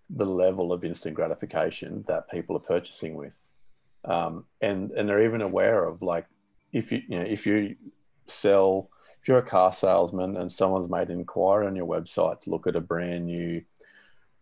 the 0.10 0.26
level 0.26 0.72
of 0.72 0.86
instant 0.86 1.16
gratification 1.16 2.06
that 2.08 2.32
people 2.32 2.56
are 2.56 2.60
purchasing 2.60 3.16
with, 3.16 3.38
um, 4.06 4.46
and 4.62 4.92
and 4.92 5.08
they're 5.08 5.26
even 5.26 5.42
aware 5.42 5.86
of 5.86 6.02
like 6.02 6.26
if 6.72 6.92
you 6.92 7.02
you 7.08 7.20
know 7.20 7.26
if 7.26 7.46
you 7.46 7.76
sell 8.28 8.90
if 9.22 9.28
you're 9.28 9.38
a 9.38 9.46
car 9.46 9.74
salesman 9.74 10.38
and 10.38 10.52
someone's 10.52 10.90
made 10.90 11.10
an 11.10 11.20
inquiry 11.20 11.66
on 11.66 11.76
your 11.76 11.88
website 11.88 12.42
to 12.42 12.50
look 12.50 12.68
at 12.68 12.76
a 12.76 12.82
brand 12.82 13.26
new 13.26 13.62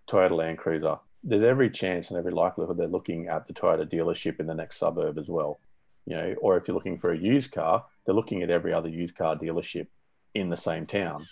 Toyota 0.07 0.31
Land 0.31 0.57
Cruiser, 0.57 0.97
there's 1.23 1.43
every 1.43 1.69
chance 1.69 2.09
and 2.09 2.17
every 2.17 2.31
likelihood 2.31 2.77
they're 2.77 2.87
looking 2.87 3.27
at 3.27 3.45
the 3.45 3.53
Toyota 3.53 3.91
dealership 3.91 4.39
in 4.39 4.47
the 4.47 4.55
next 4.55 4.77
suburb 4.77 5.17
as 5.17 5.29
well. 5.29 5.59
You 6.05 6.15
know, 6.15 6.35
or 6.41 6.57
if 6.57 6.67
you're 6.67 6.75
looking 6.75 6.97
for 6.97 7.11
a 7.11 7.17
used 7.17 7.51
car, 7.51 7.85
they're 8.05 8.15
looking 8.15 8.41
at 8.41 8.49
every 8.49 8.73
other 8.73 8.89
used 8.89 9.15
car 9.15 9.35
dealership 9.35 9.87
in 10.33 10.49
the 10.49 10.57
same 10.57 10.85
town. 10.85 11.25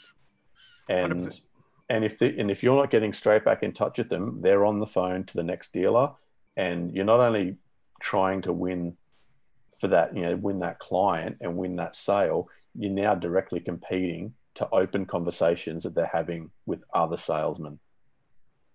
And 0.90 1.14
100%. 1.14 1.42
and 1.90 2.06
if 2.06 2.20
the, 2.20 2.40
and 2.40 2.52
if 2.52 2.62
you're 2.62 2.76
not 2.76 2.92
getting 2.92 3.14
straight 3.14 3.44
back 3.44 3.64
in 3.64 3.74
touch 3.74 3.98
with 3.98 4.10
them, 4.10 4.42
they're 4.42 4.66
on 4.66 4.80
the 4.80 4.88
phone 4.88 5.24
to 5.26 5.34
the 5.34 5.44
next 5.44 5.74
dealer, 5.74 6.12
and 6.56 6.94
you're 6.94 7.06
not 7.06 7.20
only 7.20 7.58
trying 8.00 8.42
to 8.44 8.54
win 8.54 8.96
for 9.80 9.88
that, 9.88 10.16
you 10.16 10.22
know, 10.22 10.36
win 10.36 10.60
that 10.60 10.80
client 10.80 11.38
and 11.42 11.56
win 11.56 11.78
that 11.78 11.96
sale, 11.96 12.48
you're 12.76 12.92
now 12.92 13.16
directly 13.16 13.60
competing 13.60 14.34
to 14.56 14.70
open 14.72 15.06
conversations 15.06 15.84
that 15.84 15.96
they're 15.96 16.10
having 16.12 16.52
with 16.66 16.84
other 16.94 17.18
salesmen. 17.18 17.80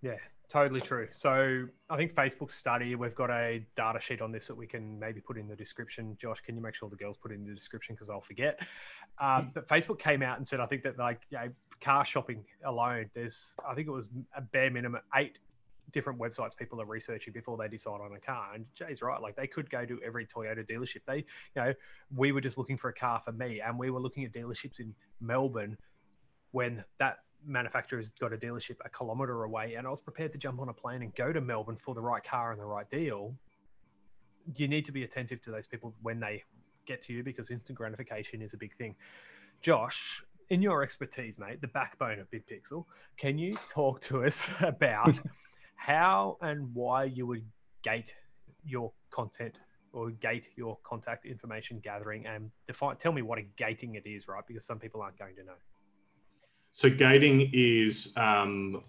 Yeah, 0.02 0.16
totally 0.48 0.80
true. 0.80 1.08
So 1.10 1.66
I 1.90 1.96
think 1.96 2.14
Facebook 2.14 2.50
study, 2.50 2.94
we've 2.94 3.14
got 3.14 3.30
a 3.30 3.64
data 3.74 4.00
sheet 4.00 4.20
on 4.20 4.32
this 4.32 4.46
that 4.48 4.56
we 4.56 4.66
can 4.66 4.98
maybe 4.98 5.20
put 5.20 5.38
in 5.38 5.48
the 5.48 5.56
description. 5.56 6.16
Josh, 6.18 6.40
can 6.40 6.56
you 6.56 6.62
make 6.62 6.74
sure 6.74 6.88
the 6.88 6.96
girls 6.96 7.16
put 7.16 7.32
it 7.32 7.34
in 7.34 7.46
the 7.46 7.54
description 7.54 7.94
because 7.94 8.10
I'll 8.10 8.20
forget. 8.20 8.60
Um, 9.20 9.50
but 9.54 9.68
Facebook 9.68 9.98
came 9.98 10.22
out 10.22 10.38
and 10.38 10.46
said, 10.46 10.60
I 10.60 10.66
think 10.66 10.82
that 10.82 10.98
like 10.98 11.20
you 11.30 11.38
know, 11.38 11.48
car 11.80 12.04
shopping 12.04 12.44
alone, 12.64 13.10
there's 13.14 13.56
I 13.68 13.74
think 13.74 13.88
it 13.88 13.92
was 13.92 14.10
a 14.36 14.40
bare 14.40 14.70
minimum 14.70 15.00
eight 15.14 15.38
different 15.92 16.18
websites 16.18 16.56
people 16.56 16.80
are 16.80 16.86
researching 16.86 17.32
before 17.32 17.56
they 17.56 17.68
decide 17.68 18.00
on 18.00 18.12
a 18.14 18.20
car. 18.20 18.48
And 18.54 18.66
Jay's 18.74 19.00
right, 19.00 19.20
like 19.20 19.36
they 19.36 19.46
could 19.46 19.70
go 19.70 19.84
to 19.86 20.00
every 20.04 20.26
Toyota 20.26 20.68
dealership. 20.68 21.04
They, 21.04 21.18
you 21.18 21.24
know, 21.56 21.74
we 22.14 22.32
were 22.32 22.40
just 22.40 22.58
looking 22.58 22.76
for 22.76 22.88
a 22.88 22.94
car 22.94 23.20
for 23.20 23.32
me, 23.32 23.60
and 23.60 23.78
we 23.78 23.90
were 23.90 24.00
looking 24.00 24.24
at 24.24 24.32
dealerships 24.32 24.80
in 24.80 24.94
Melbourne 25.20 25.78
when 26.50 26.84
that 26.98 27.18
manufacturer's 27.46 28.10
got 28.10 28.32
a 28.32 28.36
dealership 28.36 28.76
a 28.84 28.88
kilometre 28.88 29.44
away, 29.44 29.74
and 29.74 29.86
I 29.86 29.90
was 29.90 30.00
prepared 30.00 30.32
to 30.32 30.38
jump 30.38 30.60
on 30.60 30.68
a 30.68 30.72
plane 30.72 31.02
and 31.02 31.14
go 31.14 31.32
to 31.32 31.40
Melbourne 31.40 31.76
for 31.76 31.94
the 31.94 32.00
right 32.00 32.22
car 32.22 32.52
and 32.52 32.60
the 32.60 32.64
right 32.66 32.88
deal. 32.88 33.34
You 34.56 34.68
need 34.68 34.84
to 34.86 34.92
be 34.92 35.04
attentive 35.04 35.40
to 35.42 35.50
those 35.50 35.66
people 35.66 35.94
when 36.02 36.20
they 36.20 36.42
get 36.86 37.00
to 37.02 37.12
you 37.12 37.22
because 37.22 37.50
instant 37.50 37.78
gratification 37.78 38.42
is 38.42 38.54
a 38.54 38.56
big 38.56 38.76
thing. 38.76 38.94
Josh, 39.60 40.22
in 40.50 40.60
your 40.60 40.82
expertise, 40.82 41.38
mate, 41.38 41.60
the 41.60 41.68
backbone 41.68 42.18
of 42.18 42.30
BitPixel, 42.30 42.84
can 43.16 43.38
you 43.38 43.56
talk 43.66 44.00
to 44.02 44.24
us 44.24 44.50
about 44.60 45.18
how 45.76 46.36
and 46.40 46.74
why 46.74 47.04
you 47.04 47.26
would 47.26 47.44
gate 47.82 48.14
your 48.64 48.92
content 49.10 49.58
or 49.92 50.10
gate 50.10 50.48
your 50.56 50.78
contact 50.82 51.24
information 51.24 51.78
gathering 51.82 52.26
and 52.26 52.50
define 52.66 52.96
tell 52.96 53.12
me 53.12 53.22
what 53.22 53.38
a 53.38 53.42
gating 53.56 53.94
it 53.94 54.06
is 54.06 54.26
right 54.26 54.42
because 54.46 54.64
some 54.64 54.78
people 54.78 55.00
aren't 55.00 55.18
going 55.18 55.36
to 55.36 55.44
know 55.44 55.52
so 56.74 56.90
gating 56.90 57.50
is 57.52 58.12
um, 58.16 58.82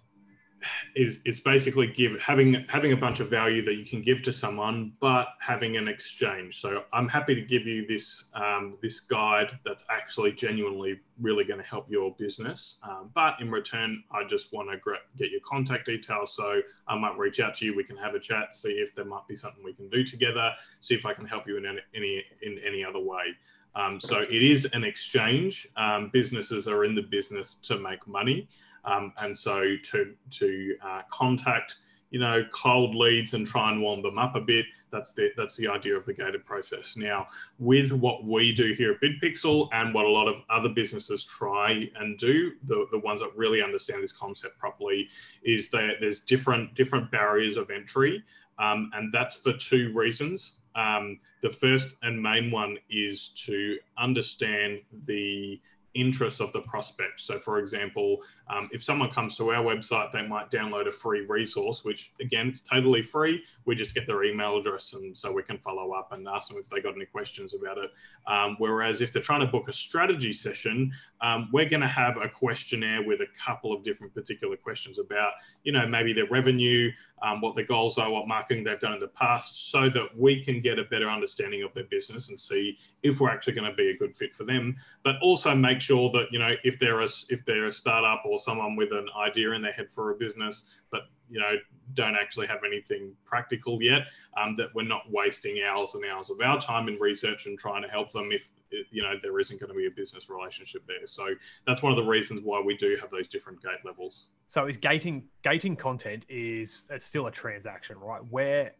is 0.94 1.20
it's 1.24 1.40
basically 1.40 1.86
give 1.86 2.20
having 2.20 2.64
having 2.68 2.92
a 2.92 2.96
bunch 2.96 3.20
of 3.20 3.28
value 3.28 3.64
that 3.64 3.74
you 3.74 3.84
can 3.84 4.02
give 4.02 4.22
to 4.22 4.32
someone, 4.32 4.92
but 5.00 5.28
having 5.40 5.76
an 5.76 5.86
exchange. 5.88 6.60
So 6.60 6.84
I'm 6.92 7.08
happy 7.08 7.34
to 7.34 7.42
give 7.42 7.66
you 7.66 7.86
this 7.86 8.24
um, 8.34 8.76
this 8.82 9.00
guide 9.00 9.58
that's 9.64 9.84
actually 9.88 10.32
genuinely 10.32 11.00
really 11.20 11.44
going 11.44 11.60
to 11.60 11.66
help 11.66 11.90
your 11.90 12.14
business. 12.18 12.78
Um, 12.82 13.10
but 13.14 13.36
in 13.40 13.50
return, 13.50 14.02
I 14.10 14.24
just 14.28 14.52
want 14.52 14.68
to 14.70 14.78
get 15.16 15.30
your 15.30 15.40
contact 15.44 15.86
details. 15.86 16.34
So 16.34 16.60
I 16.88 16.98
might 16.98 17.16
reach 17.16 17.40
out 17.40 17.56
to 17.58 17.64
you. 17.64 17.76
We 17.76 17.84
can 17.84 17.96
have 17.96 18.14
a 18.14 18.20
chat, 18.20 18.54
see 18.54 18.72
if 18.72 18.94
there 18.94 19.04
might 19.04 19.26
be 19.28 19.36
something 19.36 19.62
we 19.64 19.74
can 19.74 19.88
do 19.90 20.04
together. 20.04 20.52
See 20.80 20.94
if 20.94 21.06
I 21.06 21.14
can 21.14 21.26
help 21.26 21.46
you 21.46 21.56
in 21.56 21.66
any 21.94 22.24
in 22.42 22.58
any 22.66 22.84
other 22.84 23.00
way. 23.00 23.36
Um, 23.76 24.00
so 24.00 24.20
it 24.20 24.42
is 24.42 24.64
an 24.72 24.84
exchange. 24.84 25.68
Um, 25.76 26.10
businesses 26.12 26.66
are 26.66 26.84
in 26.84 26.94
the 26.94 27.02
business 27.02 27.56
to 27.68 27.78
make 27.78 28.06
money. 28.06 28.48
Um, 28.84 29.12
and 29.18 29.36
so 29.36 29.76
to, 29.90 30.14
to 30.30 30.76
uh, 30.82 31.02
contact, 31.10 31.76
you 32.10 32.20
know, 32.20 32.44
cold 32.52 32.94
leads 32.94 33.34
and 33.34 33.46
try 33.46 33.70
and 33.70 33.82
warm 33.82 34.00
them 34.00 34.16
up 34.16 34.34
a 34.34 34.40
bit, 34.40 34.64
that's 34.90 35.12
the, 35.12 35.30
that's 35.36 35.56
the 35.56 35.68
idea 35.68 35.94
of 35.94 36.06
the 36.06 36.14
gated 36.14 36.46
process. 36.46 36.96
Now, 36.96 37.26
with 37.58 37.92
what 37.92 38.24
we 38.24 38.54
do 38.54 38.72
here 38.72 38.92
at 38.92 39.00
BitPixel 39.02 39.68
and 39.72 39.92
what 39.92 40.06
a 40.06 40.08
lot 40.08 40.28
of 40.28 40.36
other 40.48 40.68
businesses 40.70 41.24
try 41.24 41.90
and 41.96 42.16
do, 42.16 42.52
the, 42.62 42.86
the 42.92 42.98
ones 43.00 43.20
that 43.20 43.36
really 43.36 43.60
understand 43.60 44.02
this 44.02 44.12
concept 44.12 44.56
properly, 44.58 45.08
is 45.42 45.68
that 45.70 45.96
there's 46.00 46.20
different, 46.20 46.74
different 46.74 47.10
barriers 47.10 47.56
of 47.56 47.70
entry. 47.70 48.22
Um, 48.58 48.90
and 48.94 49.12
that's 49.12 49.36
for 49.36 49.52
two 49.52 49.92
reasons. 49.92 50.60
Um, 50.76 51.18
the 51.42 51.50
first 51.50 51.96
and 52.02 52.22
main 52.22 52.50
one 52.50 52.76
is 52.90 53.28
to 53.46 53.78
understand 53.98 54.82
the 55.06 55.60
interests 55.96 56.40
of 56.40 56.52
the 56.52 56.60
prospect. 56.60 57.20
So, 57.20 57.38
for 57.38 57.58
example, 57.58 58.18
um, 58.48 58.68
if 58.72 58.82
someone 58.82 59.10
comes 59.10 59.36
to 59.36 59.50
our 59.50 59.64
website, 59.64 60.12
they 60.12 60.26
might 60.26 60.50
download 60.50 60.86
a 60.86 60.92
free 60.92 61.22
resource, 61.26 61.84
which 61.84 62.12
again, 62.20 62.48
it's 62.48 62.60
totally 62.60 63.02
free. 63.02 63.42
We 63.64 63.74
just 63.74 63.94
get 63.94 64.06
their 64.06 64.24
email 64.24 64.58
address, 64.58 64.92
and 64.92 65.16
so 65.16 65.32
we 65.32 65.42
can 65.42 65.58
follow 65.58 65.92
up 65.92 66.12
and 66.12 66.26
ask 66.28 66.48
them 66.48 66.58
if 66.58 66.68
they 66.68 66.80
got 66.80 66.94
any 66.94 67.06
questions 67.06 67.54
about 67.54 67.78
it. 67.78 67.90
Um, 68.26 68.56
whereas 68.58 69.00
if 69.00 69.12
they're 69.12 69.22
trying 69.22 69.40
to 69.40 69.46
book 69.46 69.68
a 69.68 69.72
strategy 69.72 70.32
session, 70.32 70.92
um, 71.20 71.48
we're 71.52 71.68
going 71.68 71.80
to 71.80 71.88
have 71.88 72.16
a 72.18 72.28
questionnaire 72.28 73.02
with 73.04 73.20
a 73.20 73.26
couple 73.42 73.72
of 73.72 73.82
different 73.82 74.14
particular 74.14 74.56
questions 74.56 74.98
about, 74.98 75.32
you 75.64 75.72
know, 75.72 75.86
maybe 75.86 76.12
their 76.12 76.26
revenue, 76.26 76.90
um, 77.22 77.40
what 77.40 77.54
their 77.56 77.64
goals 77.64 77.98
are, 77.98 78.10
what 78.10 78.28
marketing 78.28 78.64
they've 78.64 78.78
done 78.78 78.92
in 78.92 79.00
the 79.00 79.08
past, 79.08 79.70
so 79.70 79.88
that 79.88 80.08
we 80.16 80.44
can 80.44 80.60
get 80.60 80.78
a 80.78 80.84
better 80.84 81.08
understanding 81.08 81.62
of 81.62 81.72
their 81.72 81.84
business 81.84 82.28
and 82.28 82.38
see 82.38 82.76
if 83.02 83.20
we're 83.20 83.30
actually 83.30 83.54
going 83.54 83.70
to 83.70 83.76
be 83.76 83.90
a 83.90 83.96
good 83.96 84.14
fit 84.14 84.34
for 84.34 84.44
them. 84.44 84.76
But 85.02 85.16
also 85.22 85.54
make 85.54 85.80
sure 85.86 86.10
that 86.10 86.26
you 86.30 86.38
know 86.38 86.52
if 86.64 86.78
they're 86.78 87.00
a 87.00 87.08
if 87.28 87.44
they're 87.44 87.66
a 87.66 87.72
startup 87.72 88.22
or 88.26 88.38
someone 88.38 88.76
with 88.76 88.92
an 88.92 89.08
idea 89.16 89.52
in 89.52 89.62
their 89.62 89.72
head 89.72 89.90
for 89.90 90.10
a 90.10 90.14
business, 90.14 90.80
but 90.90 91.02
you 91.30 91.38
know 91.38 91.54
don't 91.94 92.16
actually 92.16 92.46
have 92.48 92.60
anything 92.66 93.12
practical 93.24 93.80
yet, 93.80 94.08
um, 94.36 94.56
that 94.56 94.74
we're 94.74 94.82
not 94.82 95.02
wasting 95.10 95.62
hours 95.62 95.94
and 95.94 96.04
hours 96.04 96.30
of 96.30 96.40
our 96.40 96.60
time 96.60 96.88
in 96.88 96.96
research 96.96 97.46
and 97.46 97.58
trying 97.58 97.82
to 97.82 97.88
help 97.88 98.12
them 98.12 98.30
if 98.32 98.50
you 98.90 99.02
know 99.02 99.14
there 99.22 99.38
isn't 99.38 99.60
going 99.60 99.70
to 99.70 99.76
be 99.76 99.86
a 99.86 99.90
business 99.90 100.28
relationship 100.28 100.82
there. 100.86 101.06
So 101.06 101.28
that's 101.66 101.82
one 101.82 101.92
of 101.92 101.96
the 101.96 102.08
reasons 102.08 102.40
why 102.42 102.60
we 102.60 102.76
do 102.76 102.96
have 103.00 103.10
those 103.10 103.28
different 103.28 103.62
gate 103.62 103.84
levels. 103.84 104.28
So 104.48 104.66
is 104.66 104.76
gating 104.76 105.28
gating 105.42 105.76
content 105.76 106.24
is 106.28 106.88
it's 106.90 107.06
still 107.06 107.26
a 107.26 107.32
transaction, 107.32 107.98
right? 107.98 108.22
Where 108.30 108.72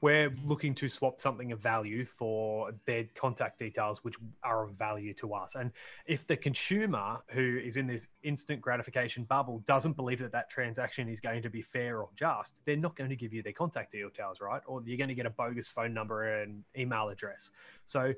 we're 0.00 0.34
looking 0.44 0.74
to 0.74 0.88
swap 0.88 1.20
something 1.20 1.52
of 1.52 1.60
value 1.60 2.04
for 2.04 2.72
their 2.86 3.04
contact 3.14 3.58
details, 3.58 4.04
which 4.04 4.16
are 4.42 4.64
of 4.64 4.76
value 4.76 5.14
to 5.14 5.34
us. 5.34 5.54
And 5.54 5.72
if 6.06 6.26
the 6.26 6.36
consumer 6.36 7.18
who 7.28 7.58
is 7.62 7.76
in 7.76 7.86
this 7.86 8.08
instant 8.22 8.60
gratification 8.60 9.24
bubble 9.24 9.60
doesn't 9.66 9.96
believe 9.96 10.18
that 10.20 10.32
that 10.32 10.48
transaction 10.48 11.08
is 11.08 11.20
going 11.20 11.42
to 11.42 11.50
be 11.50 11.62
fair 11.62 12.00
or 12.00 12.08
just, 12.16 12.60
they're 12.64 12.76
not 12.76 12.96
going 12.96 13.10
to 13.10 13.16
give 13.16 13.32
you 13.32 13.42
their 13.42 13.52
contact 13.52 13.92
details, 13.92 14.40
right? 14.40 14.62
Or 14.66 14.82
you're 14.84 14.98
going 14.98 15.08
to 15.08 15.14
get 15.14 15.26
a 15.26 15.30
bogus 15.30 15.68
phone 15.68 15.94
number 15.94 16.42
and 16.42 16.64
email 16.76 17.08
address. 17.08 17.50
So 17.84 18.14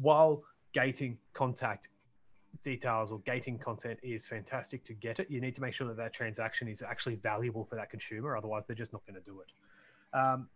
while 0.00 0.42
gating 0.72 1.18
contact 1.32 1.88
details 2.62 3.12
or 3.12 3.20
gating 3.20 3.58
content 3.58 3.98
is 4.02 4.26
fantastic 4.26 4.84
to 4.84 4.94
get 4.94 5.18
it, 5.20 5.30
you 5.30 5.40
need 5.40 5.54
to 5.54 5.60
make 5.60 5.74
sure 5.74 5.86
that 5.88 5.96
that 5.96 6.12
transaction 6.12 6.68
is 6.68 6.82
actually 6.82 7.16
valuable 7.16 7.64
for 7.64 7.76
that 7.76 7.90
consumer. 7.90 8.36
Otherwise, 8.36 8.64
they're 8.66 8.76
just 8.76 8.92
not 8.92 9.04
going 9.06 9.14
to 9.14 9.24
do 9.24 9.40
it. 9.40 10.16
Um, 10.16 10.48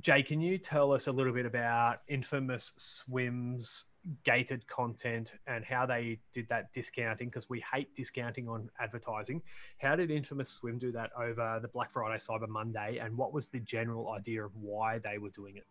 Jay, 0.00 0.22
can 0.22 0.40
you 0.40 0.58
tell 0.58 0.92
us 0.92 1.06
a 1.06 1.12
little 1.12 1.32
bit 1.32 1.46
about 1.46 2.00
Infamous 2.08 2.72
Swim's 2.76 3.84
gated 4.24 4.66
content 4.66 5.34
and 5.46 5.64
how 5.64 5.86
they 5.86 6.18
did 6.32 6.48
that 6.48 6.72
discounting? 6.72 7.28
Because 7.28 7.48
we 7.48 7.62
hate 7.72 7.94
discounting 7.94 8.48
on 8.48 8.70
advertising. 8.80 9.42
How 9.78 9.94
did 9.94 10.10
Infamous 10.10 10.50
Swim 10.50 10.78
do 10.78 10.92
that 10.92 11.10
over 11.16 11.58
the 11.60 11.68
Black 11.68 11.92
Friday, 11.92 12.16
Cyber 12.16 12.48
Monday? 12.48 12.98
And 12.98 13.16
what 13.16 13.32
was 13.32 13.50
the 13.50 13.60
general 13.60 14.10
idea 14.10 14.44
of 14.44 14.52
why 14.56 14.98
they 14.98 15.18
were 15.18 15.30
doing 15.30 15.56
it? 15.56 15.66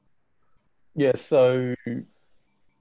Yeah, 0.95 1.15
so 1.15 1.73
yeah, 1.85 1.95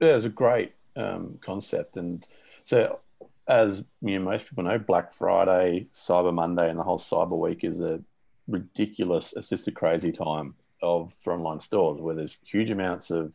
it 0.01 0.15
was 0.15 0.25
a 0.27 0.31
great 0.31 0.75
um, 0.95 1.39
concept. 1.41 1.97
And 1.97 2.27
so, 2.65 3.01
as 3.49 3.83
you 4.03 4.19
know, 4.19 4.25
most 4.25 4.47
people 4.47 4.65
know, 4.65 4.79
Black 4.79 5.13
Friday, 5.13 5.87
Cyber 5.95 6.35
Monday, 6.35 6.69
and 6.69 6.79
the 6.79 6.85
whole 6.85 6.99
Cyber 6.99 7.39
Week 7.39 7.65
is 7.65 7.81
a 7.81 8.01
ridiculous, 8.47 9.33
it's 9.37 9.49
just 9.49 9.69
a 9.69 9.73
crazy 9.73 10.13
time 10.13 10.55
of 10.83 11.13
online 11.27 11.61
stores 11.61 12.01
where 12.01 12.15
there's 12.15 12.39
huge 12.45 12.71
amounts 12.71 13.11
of 13.11 13.35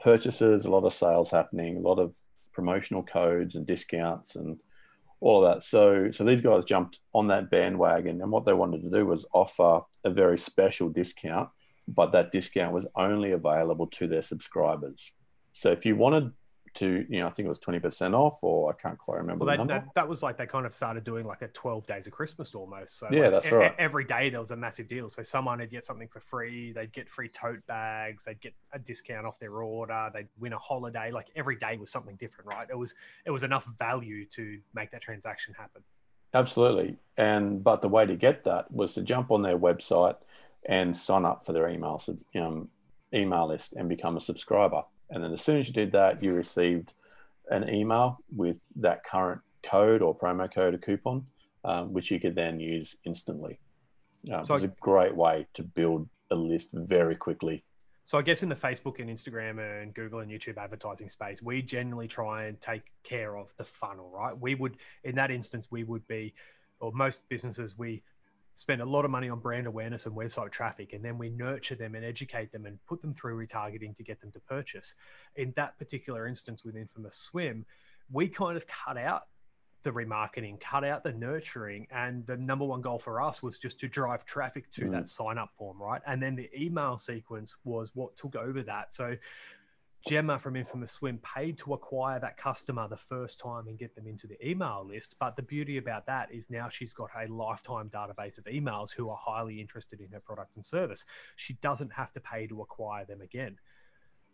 purchases, 0.00 0.64
a 0.64 0.70
lot 0.70 0.84
of 0.84 0.94
sales 0.94 1.30
happening, 1.30 1.76
a 1.76 1.80
lot 1.80 1.98
of 1.98 2.14
promotional 2.52 3.02
codes 3.02 3.54
and 3.54 3.66
discounts 3.66 4.36
and 4.36 4.58
all 5.20 5.44
of 5.44 5.54
that. 5.54 5.62
So 5.62 6.10
so 6.10 6.24
these 6.24 6.42
guys 6.42 6.64
jumped 6.64 7.00
on 7.14 7.28
that 7.28 7.50
bandwagon 7.50 8.20
and 8.20 8.30
what 8.30 8.44
they 8.44 8.52
wanted 8.52 8.82
to 8.82 8.90
do 8.90 9.06
was 9.06 9.26
offer 9.32 9.80
a 10.04 10.10
very 10.10 10.38
special 10.38 10.88
discount 10.88 11.48
but 11.88 12.12
that 12.12 12.32
discount 12.32 12.72
was 12.72 12.86
only 12.94 13.32
available 13.32 13.86
to 13.88 14.06
their 14.06 14.22
subscribers. 14.22 15.12
So 15.52 15.70
if 15.70 15.84
you 15.84 15.96
wanted 15.96 16.32
to, 16.74 17.06
you 17.08 17.20
know, 17.20 17.26
I 17.26 17.30
think 17.30 17.46
it 17.46 17.48
was 17.48 17.58
20% 17.58 18.14
off, 18.14 18.38
or 18.42 18.70
I 18.70 18.80
can't 18.80 18.98
quite 18.98 19.18
remember 19.18 19.44
well, 19.44 19.56
that, 19.56 19.68
that, 19.68 19.86
that 19.94 20.08
was 20.08 20.22
like 20.22 20.38
they 20.38 20.46
kind 20.46 20.64
of 20.64 20.72
started 20.72 21.04
doing 21.04 21.26
like 21.26 21.42
a 21.42 21.48
12 21.48 21.86
days 21.86 22.06
of 22.06 22.12
Christmas 22.12 22.54
almost. 22.54 22.98
So 22.98 23.08
Yeah, 23.10 23.22
like, 23.22 23.30
that's 23.32 23.46
e- 23.46 23.50
right. 23.50 23.74
Every 23.78 24.04
day 24.04 24.30
there 24.30 24.40
was 24.40 24.50
a 24.50 24.56
massive 24.56 24.88
deal. 24.88 25.10
So 25.10 25.22
someone 25.22 25.58
would 25.58 25.70
get 25.70 25.84
something 25.84 26.08
for 26.08 26.20
free. 26.20 26.72
They'd 26.72 26.92
get 26.92 27.10
free 27.10 27.28
tote 27.28 27.66
bags. 27.66 28.24
They'd 28.24 28.40
get 28.40 28.54
a 28.72 28.78
discount 28.78 29.26
off 29.26 29.38
their 29.38 29.62
order. 29.62 30.10
They'd 30.14 30.28
win 30.38 30.52
a 30.52 30.58
holiday. 30.58 31.10
Like 31.10 31.28
every 31.36 31.56
day 31.56 31.76
was 31.76 31.90
something 31.90 32.14
different, 32.16 32.48
right? 32.48 32.66
It 32.70 32.78
was 32.78 32.94
it 33.26 33.30
was 33.30 33.42
enough 33.42 33.66
value 33.78 34.26
to 34.30 34.58
make 34.74 34.90
that 34.92 35.02
transaction 35.02 35.54
happen. 35.58 35.82
Absolutely. 36.34 36.96
And 37.16 37.62
but 37.62 37.82
the 37.82 37.88
way 37.88 38.06
to 38.06 38.16
get 38.16 38.44
that 38.44 38.70
was 38.70 38.94
to 38.94 39.02
jump 39.02 39.30
on 39.30 39.42
their 39.42 39.58
website 39.58 40.16
and 40.64 40.96
sign 40.96 41.24
up 41.24 41.44
for 41.44 41.52
their 41.52 41.68
email 41.68 41.98
sub- 41.98 42.18
um, 42.34 42.68
email 43.14 43.48
list 43.48 43.74
and 43.74 43.88
become 43.88 44.16
a 44.16 44.20
subscriber. 44.20 44.82
And 45.12 45.22
then 45.22 45.32
as 45.32 45.42
soon 45.42 45.58
as 45.58 45.68
you 45.68 45.74
did 45.74 45.92
that, 45.92 46.22
you 46.22 46.32
received 46.32 46.94
an 47.50 47.68
email 47.68 48.18
with 48.34 48.66
that 48.76 49.04
current 49.04 49.42
code 49.62 50.02
or 50.02 50.16
promo 50.16 50.52
code 50.52 50.74
or 50.74 50.78
coupon, 50.78 51.26
um, 51.64 51.92
which 51.92 52.10
you 52.10 52.18
could 52.18 52.34
then 52.34 52.58
use 52.58 52.96
instantly. 53.04 53.60
Um, 54.32 54.44
So- 54.44 54.54
it's 54.54 54.64
a 54.64 54.68
great 54.68 55.14
way 55.14 55.46
to 55.52 55.62
build 55.62 56.08
a 56.30 56.34
list 56.34 56.70
very 56.72 57.14
quickly. 57.14 57.62
So 58.04 58.18
I 58.18 58.22
guess 58.22 58.42
in 58.42 58.48
the 58.48 58.56
Facebook 58.56 58.98
and 58.98 59.08
Instagram 59.08 59.60
and 59.60 59.94
Google 59.94 60.20
and 60.20 60.30
YouTube 60.30 60.56
advertising 60.56 61.08
space, 61.08 61.40
we 61.40 61.62
generally 61.62 62.08
try 62.08 62.46
and 62.46 62.60
take 62.60 62.82
care 63.04 63.36
of 63.36 63.54
the 63.58 63.64
funnel, 63.64 64.10
right? 64.10 64.36
We 64.36 64.56
would, 64.56 64.78
in 65.04 65.14
that 65.16 65.30
instance, 65.30 65.70
we 65.70 65.84
would 65.84 66.06
be, 66.08 66.34
or 66.80 66.90
most 66.92 67.28
businesses, 67.28 67.78
we 67.78 68.02
spend 68.54 68.82
a 68.82 68.84
lot 68.84 69.04
of 69.04 69.10
money 69.10 69.28
on 69.28 69.40
brand 69.40 69.66
awareness 69.66 70.06
and 70.06 70.14
website 70.14 70.50
traffic, 70.50 70.92
and 70.92 71.04
then 71.04 71.18
we 71.18 71.30
nurture 71.30 71.74
them 71.74 71.94
and 71.94 72.04
educate 72.04 72.52
them 72.52 72.66
and 72.66 72.78
put 72.86 73.00
them 73.00 73.12
through 73.14 73.44
retargeting 73.44 73.96
to 73.96 74.02
get 74.02 74.20
them 74.20 74.30
to 74.32 74.40
purchase. 74.40 74.94
In 75.36 75.52
that 75.56 75.78
particular 75.78 76.26
instance 76.26 76.64
with 76.64 76.76
Infamous 76.76 77.16
Swim, 77.16 77.64
we 78.10 78.28
kind 78.28 78.56
of 78.56 78.66
cut 78.66 78.98
out 78.98 79.22
the 79.82 79.90
remarketing, 79.90 80.60
cut 80.60 80.84
out 80.84 81.02
the 81.02 81.12
nurturing, 81.12 81.88
and 81.90 82.24
the 82.26 82.36
number 82.36 82.64
one 82.64 82.80
goal 82.80 82.98
for 82.98 83.20
us 83.20 83.42
was 83.42 83.58
just 83.58 83.80
to 83.80 83.88
drive 83.88 84.24
traffic 84.24 84.70
to 84.70 84.82
Mm. 84.82 84.92
that 84.92 85.06
sign 85.08 85.38
up 85.38 85.50
form, 85.56 85.82
right? 85.82 86.00
And 86.06 86.22
then 86.22 86.36
the 86.36 86.48
email 86.56 86.98
sequence 86.98 87.56
was 87.64 87.92
what 87.94 88.16
took 88.16 88.36
over 88.36 88.62
that. 88.62 88.94
So 88.94 89.16
Gemma 90.06 90.38
from 90.38 90.56
Infamous 90.56 90.92
Swim 90.92 91.18
paid 91.18 91.58
to 91.58 91.74
acquire 91.74 92.18
that 92.20 92.36
customer 92.36 92.88
the 92.88 92.96
first 92.96 93.40
time 93.40 93.68
and 93.68 93.78
get 93.78 93.94
them 93.94 94.06
into 94.06 94.26
the 94.26 94.46
email 94.46 94.84
list. 94.86 95.16
But 95.20 95.36
the 95.36 95.42
beauty 95.42 95.78
about 95.78 96.06
that 96.06 96.32
is 96.32 96.50
now 96.50 96.68
she's 96.68 96.92
got 96.92 97.10
a 97.16 97.32
lifetime 97.32 97.88
database 97.88 98.38
of 98.38 98.44
emails 98.44 98.92
who 98.92 99.08
are 99.10 99.18
highly 99.20 99.60
interested 99.60 100.00
in 100.00 100.10
her 100.12 100.20
product 100.20 100.56
and 100.56 100.64
service. 100.64 101.04
She 101.36 101.54
doesn't 101.54 101.92
have 101.92 102.12
to 102.12 102.20
pay 102.20 102.46
to 102.48 102.62
acquire 102.62 103.04
them 103.04 103.20
again. 103.20 103.58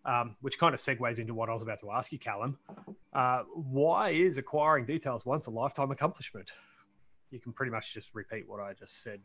Um, 0.05 0.37
which 0.41 0.59
kind 0.59 0.73
of 0.73 0.81
segues 0.81 1.19
into 1.19 1.35
what 1.35 1.51
I 1.51 1.53
was 1.53 1.63
about 1.63 1.81
to 1.81 1.91
ask 1.91 2.13
you, 2.13 2.19
Callum. 2.19 2.59
Uh, 3.13 3.43
why 3.53 4.11
is 4.11 4.39
acquiring 4.39 4.87
details 4.87 5.27
once 5.27 5.49
a 5.49 5.51
lifetime 5.51 5.91
accomplishment? 5.91 6.51
You 7.31 7.41
can 7.41 7.53
pretty 7.53 7.73
much 7.73 7.93
just 7.93 8.15
repeat 8.15 8.49
what 8.49 8.61
I 8.61 8.73
just 8.73 9.03
said. 9.03 9.21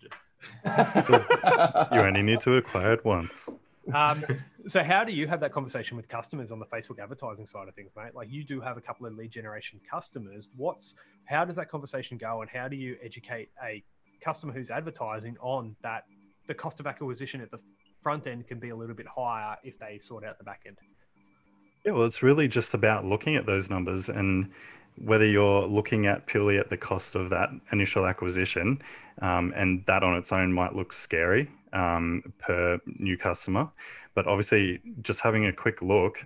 You 1.93 1.99
only 2.01 2.21
need 2.21 2.41
to 2.41 2.55
acquire 2.57 2.93
it 2.93 3.05
once. 3.05 3.49
Um, 3.93 4.23
so, 4.65 4.83
how 4.83 5.03
do 5.03 5.11
you 5.11 5.27
have 5.27 5.39
that 5.41 5.51
conversation 5.51 5.97
with 5.97 6.07
customers 6.07 6.51
on 6.51 6.59
the 6.59 6.65
Facebook 6.65 6.99
advertising 6.99 7.45
side 7.45 7.67
of 7.67 7.75
things, 7.75 7.91
mate? 7.95 8.15
Like, 8.15 8.29
you 8.31 8.43
do 8.43 8.61
have 8.61 8.77
a 8.77 8.81
couple 8.81 9.05
of 9.05 9.13
lead 9.13 9.31
generation 9.31 9.79
customers. 9.89 10.49
What's 10.55 10.95
how 11.25 11.45
does 11.45 11.55
that 11.57 11.69
conversation 11.69 12.17
go, 12.17 12.41
and 12.41 12.49
how 12.49 12.67
do 12.67 12.75
you 12.75 12.97
educate 13.03 13.49
a 13.63 13.83
customer 14.21 14.53
who's 14.53 14.71
advertising 14.71 15.37
on 15.41 15.75
that? 15.81 16.03
The 16.45 16.53
cost 16.53 16.81
of 16.81 16.87
acquisition 16.87 17.39
at 17.39 17.51
the 17.51 17.59
front 18.01 18.27
end 18.27 18.47
can 18.47 18.59
be 18.59 18.69
a 18.69 18.75
little 18.75 18.95
bit 18.95 19.07
higher 19.07 19.55
if 19.63 19.79
they 19.79 19.97
sort 19.97 20.25
out 20.25 20.37
the 20.37 20.43
back 20.43 20.63
end. 20.67 20.77
Yeah, 21.85 21.93
well, 21.93 22.03
it's 22.03 22.21
really 22.21 22.47
just 22.47 22.73
about 22.73 23.05
looking 23.05 23.35
at 23.35 23.45
those 23.45 23.69
numbers 23.69 24.09
and 24.09 24.51
whether 24.97 25.25
you're 25.25 25.65
looking 25.65 26.05
at 26.07 26.25
purely 26.25 26.57
at 26.57 26.69
the 26.69 26.77
cost 26.77 27.15
of 27.15 27.29
that 27.29 27.49
initial 27.71 28.05
acquisition, 28.05 28.81
um, 29.21 29.53
and 29.55 29.85
that 29.85 30.03
on 30.03 30.15
its 30.15 30.31
own 30.31 30.53
might 30.53 30.75
look 30.75 30.93
scary 30.93 31.49
um, 31.71 32.33
per 32.39 32.79
new 32.85 33.17
customer. 33.17 33.69
But 34.13 34.27
obviously, 34.27 34.81
just 35.01 35.21
having 35.21 35.45
a 35.45 35.53
quick 35.53 35.81
look 35.81 36.23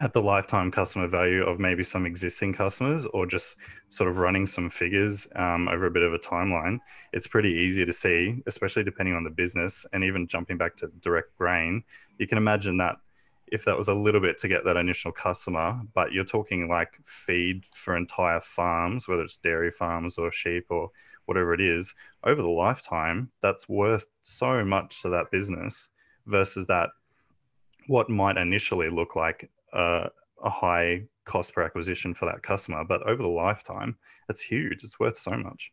at 0.00 0.14
the 0.14 0.22
lifetime 0.22 0.70
customer 0.70 1.06
value 1.06 1.42
of 1.44 1.60
maybe 1.60 1.82
some 1.82 2.06
existing 2.06 2.54
customers 2.54 3.04
or 3.06 3.26
just 3.26 3.56
sort 3.90 4.08
of 4.08 4.16
running 4.16 4.46
some 4.46 4.70
figures 4.70 5.28
um, 5.36 5.68
over 5.68 5.86
a 5.86 5.90
bit 5.90 6.02
of 6.02 6.14
a 6.14 6.18
timeline, 6.18 6.78
it's 7.12 7.26
pretty 7.26 7.50
easy 7.50 7.84
to 7.84 7.92
see, 7.92 8.42
especially 8.46 8.82
depending 8.82 9.14
on 9.14 9.24
the 9.24 9.30
business. 9.30 9.84
And 9.92 10.02
even 10.04 10.26
jumping 10.26 10.56
back 10.56 10.76
to 10.76 10.88
direct 11.00 11.36
grain, 11.36 11.84
you 12.18 12.26
can 12.26 12.38
imagine 12.38 12.78
that 12.78 12.96
if 13.50 13.64
that 13.64 13.76
was 13.76 13.88
a 13.88 13.94
little 13.94 14.20
bit 14.20 14.38
to 14.38 14.48
get 14.48 14.64
that 14.64 14.76
initial 14.76 15.12
customer, 15.12 15.80
but 15.94 16.12
you're 16.12 16.24
talking 16.24 16.68
like 16.68 16.98
feed 17.04 17.64
for 17.66 17.96
entire 17.96 18.40
farms, 18.40 19.08
whether 19.08 19.22
it's 19.22 19.36
dairy 19.36 19.70
farms 19.70 20.18
or 20.18 20.30
sheep 20.30 20.66
or 20.70 20.90
whatever 21.26 21.52
it 21.54 21.60
is, 21.60 21.94
over 22.24 22.42
the 22.42 22.48
lifetime, 22.48 23.30
that's 23.42 23.68
worth 23.68 24.06
so 24.22 24.64
much 24.64 25.02
to 25.02 25.08
that 25.08 25.30
business 25.30 25.88
versus 26.26 26.66
that 26.66 26.90
what 27.86 28.08
might 28.08 28.36
initially 28.36 28.88
look 28.88 29.16
like 29.16 29.50
uh, 29.72 30.08
a 30.44 30.50
high 30.50 31.02
cost 31.24 31.54
per 31.54 31.62
acquisition 31.62 32.14
for 32.14 32.26
that 32.26 32.42
customer, 32.42 32.84
but 32.84 33.02
over 33.02 33.22
the 33.22 33.28
lifetime, 33.28 33.96
it's 34.28 34.40
huge. 34.40 34.84
It's 34.84 34.98
worth 34.98 35.16
so 35.16 35.32
much. 35.32 35.72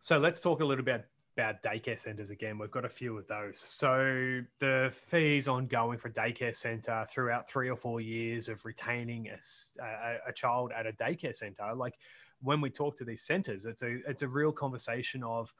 So 0.00 0.18
let's 0.18 0.40
talk 0.40 0.60
a 0.60 0.64
little 0.64 0.84
bit 0.84 1.06
about 1.36 1.62
daycare 1.62 1.98
centers 1.98 2.30
again. 2.30 2.58
We've 2.58 2.70
got 2.70 2.84
a 2.84 2.90
few 2.90 3.16
of 3.16 3.26
those. 3.26 3.58
So 3.58 4.42
the 4.58 4.90
fees 4.92 5.48
ongoing 5.48 5.98
for 5.98 6.10
daycare 6.10 6.54
center 6.54 7.06
throughout 7.08 7.48
three 7.48 7.70
or 7.70 7.76
four 7.76 8.00
years 8.00 8.48
of 8.48 8.64
retaining 8.64 9.28
a 9.28 10.32
child 10.32 10.72
at 10.76 10.86
a 10.86 10.92
daycare 10.92 11.34
center, 11.34 11.74
like 11.74 11.94
when 12.40 12.60
we 12.60 12.70
talk 12.70 12.96
to 12.96 13.04
these 13.04 13.22
centers, 13.22 13.64
it's 13.64 13.82
a 13.82 13.98
it's 14.06 14.22
a 14.22 14.28
real 14.28 14.52
conversation 14.52 15.22
of 15.22 15.54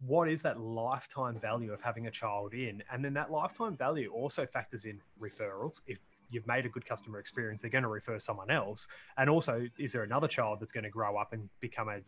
what 0.00 0.30
is 0.30 0.40
that 0.42 0.58
lifetime 0.58 1.38
value 1.38 1.72
of 1.72 1.82
having 1.82 2.06
a 2.06 2.10
child 2.10 2.54
in, 2.54 2.82
and 2.90 3.04
then 3.04 3.12
that 3.14 3.30
lifetime 3.30 3.76
value 3.76 4.10
also 4.10 4.46
factors 4.46 4.84
in 4.84 5.00
referrals. 5.20 5.80
If 5.86 5.98
you've 6.30 6.46
made 6.46 6.64
a 6.64 6.68
good 6.70 6.86
customer 6.86 7.18
experience, 7.18 7.60
they're 7.60 7.70
going 7.70 7.82
to 7.82 7.88
refer 7.88 8.18
someone 8.18 8.50
else, 8.50 8.88
and 9.18 9.28
also 9.28 9.66
is 9.78 9.92
there 9.92 10.04
another 10.04 10.28
child 10.28 10.60
that's 10.60 10.72
going 10.72 10.84
to 10.84 10.90
grow 10.90 11.18
up 11.18 11.32
and 11.32 11.50
become 11.60 11.88
a 11.88 11.98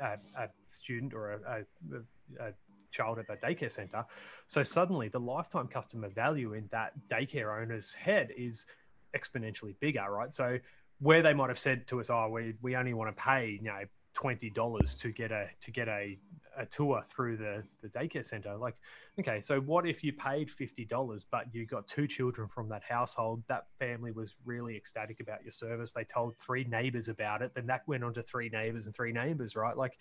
a, 0.00 0.42
a 0.42 0.48
student 0.68 1.14
or 1.14 1.32
a, 1.32 1.64
a, 1.96 2.46
a 2.48 2.52
child 2.90 3.18
at 3.18 3.28
that 3.28 3.40
daycare 3.40 3.70
center. 3.70 4.04
So 4.46 4.62
suddenly 4.62 5.08
the 5.08 5.20
lifetime 5.20 5.68
customer 5.68 6.08
value 6.08 6.54
in 6.54 6.68
that 6.72 6.92
daycare 7.08 7.62
owner's 7.62 7.92
head 7.92 8.30
is 8.36 8.66
exponentially 9.14 9.74
bigger, 9.80 10.06
right? 10.10 10.32
So 10.32 10.58
where 11.00 11.22
they 11.22 11.34
might 11.34 11.48
have 11.48 11.58
said 11.58 11.86
to 11.88 12.00
us, 12.00 12.10
oh, 12.10 12.28
we, 12.28 12.54
we 12.60 12.76
only 12.76 12.94
want 12.94 13.16
to 13.16 13.22
pay, 13.22 13.58
you 13.60 13.68
know, 13.68 13.82
twenty 14.12 14.50
dollars 14.50 14.96
to 14.98 15.12
get 15.12 15.30
a 15.30 15.46
to 15.60 15.70
get 15.70 15.88
a, 15.88 16.18
a 16.56 16.66
tour 16.66 17.02
through 17.02 17.36
the, 17.36 17.62
the 17.82 17.88
daycare 17.88 18.24
center. 18.24 18.56
Like, 18.56 18.76
okay, 19.18 19.40
so 19.40 19.60
what 19.60 19.86
if 19.86 20.02
you 20.02 20.12
paid 20.12 20.50
fifty 20.50 20.84
dollars, 20.84 21.26
but 21.30 21.46
you 21.54 21.66
got 21.66 21.86
two 21.86 22.06
children 22.06 22.48
from 22.48 22.68
that 22.68 22.82
household? 22.82 23.42
That 23.48 23.66
family 23.78 24.12
was 24.12 24.36
really 24.44 24.76
ecstatic 24.76 25.20
about 25.20 25.42
your 25.42 25.52
service. 25.52 25.92
They 25.92 26.04
told 26.04 26.36
three 26.36 26.64
neighbors 26.64 27.08
about 27.08 27.42
it. 27.42 27.52
Then 27.54 27.66
that 27.66 27.82
went 27.86 28.04
on 28.04 28.14
to 28.14 28.22
three 28.22 28.48
neighbors 28.48 28.86
and 28.86 28.94
three 28.94 29.12
neighbors, 29.12 29.56
right? 29.56 29.76
Like 29.76 29.98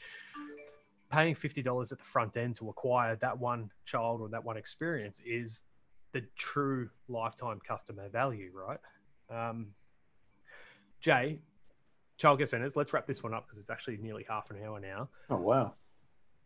paying 1.12 1.36
fifty 1.36 1.62
dollars 1.62 1.92
at 1.92 2.00
the 2.00 2.06
front 2.06 2.38
end 2.38 2.56
to 2.58 2.70
acquire 2.70 3.16
that 3.18 3.38
one 3.38 3.72
child 3.86 4.22
or 4.22 4.30
that 4.30 4.44
one 4.44 4.58
experience 4.58 5.22
is 5.26 5.64
the 6.12 6.24
true 6.36 6.90
lifetime 7.08 7.60
customer 7.66 8.10
value, 8.10 8.52
right? 8.54 8.80
Um, 9.30 9.68
Jay, 11.02 11.40
childcare 12.20 12.48
centers. 12.48 12.76
Let's 12.76 12.94
wrap 12.94 13.08
this 13.08 13.24
one 13.24 13.34
up 13.34 13.46
because 13.46 13.58
it's 13.58 13.70
actually 13.70 13.98
nearly 13.98 14.26
half 14.28 14.50
an 14.52 14.58
hour 14.64 14.80
now. 14.80 15.10
oh 15.30 15.38
wow. 15.38 15.74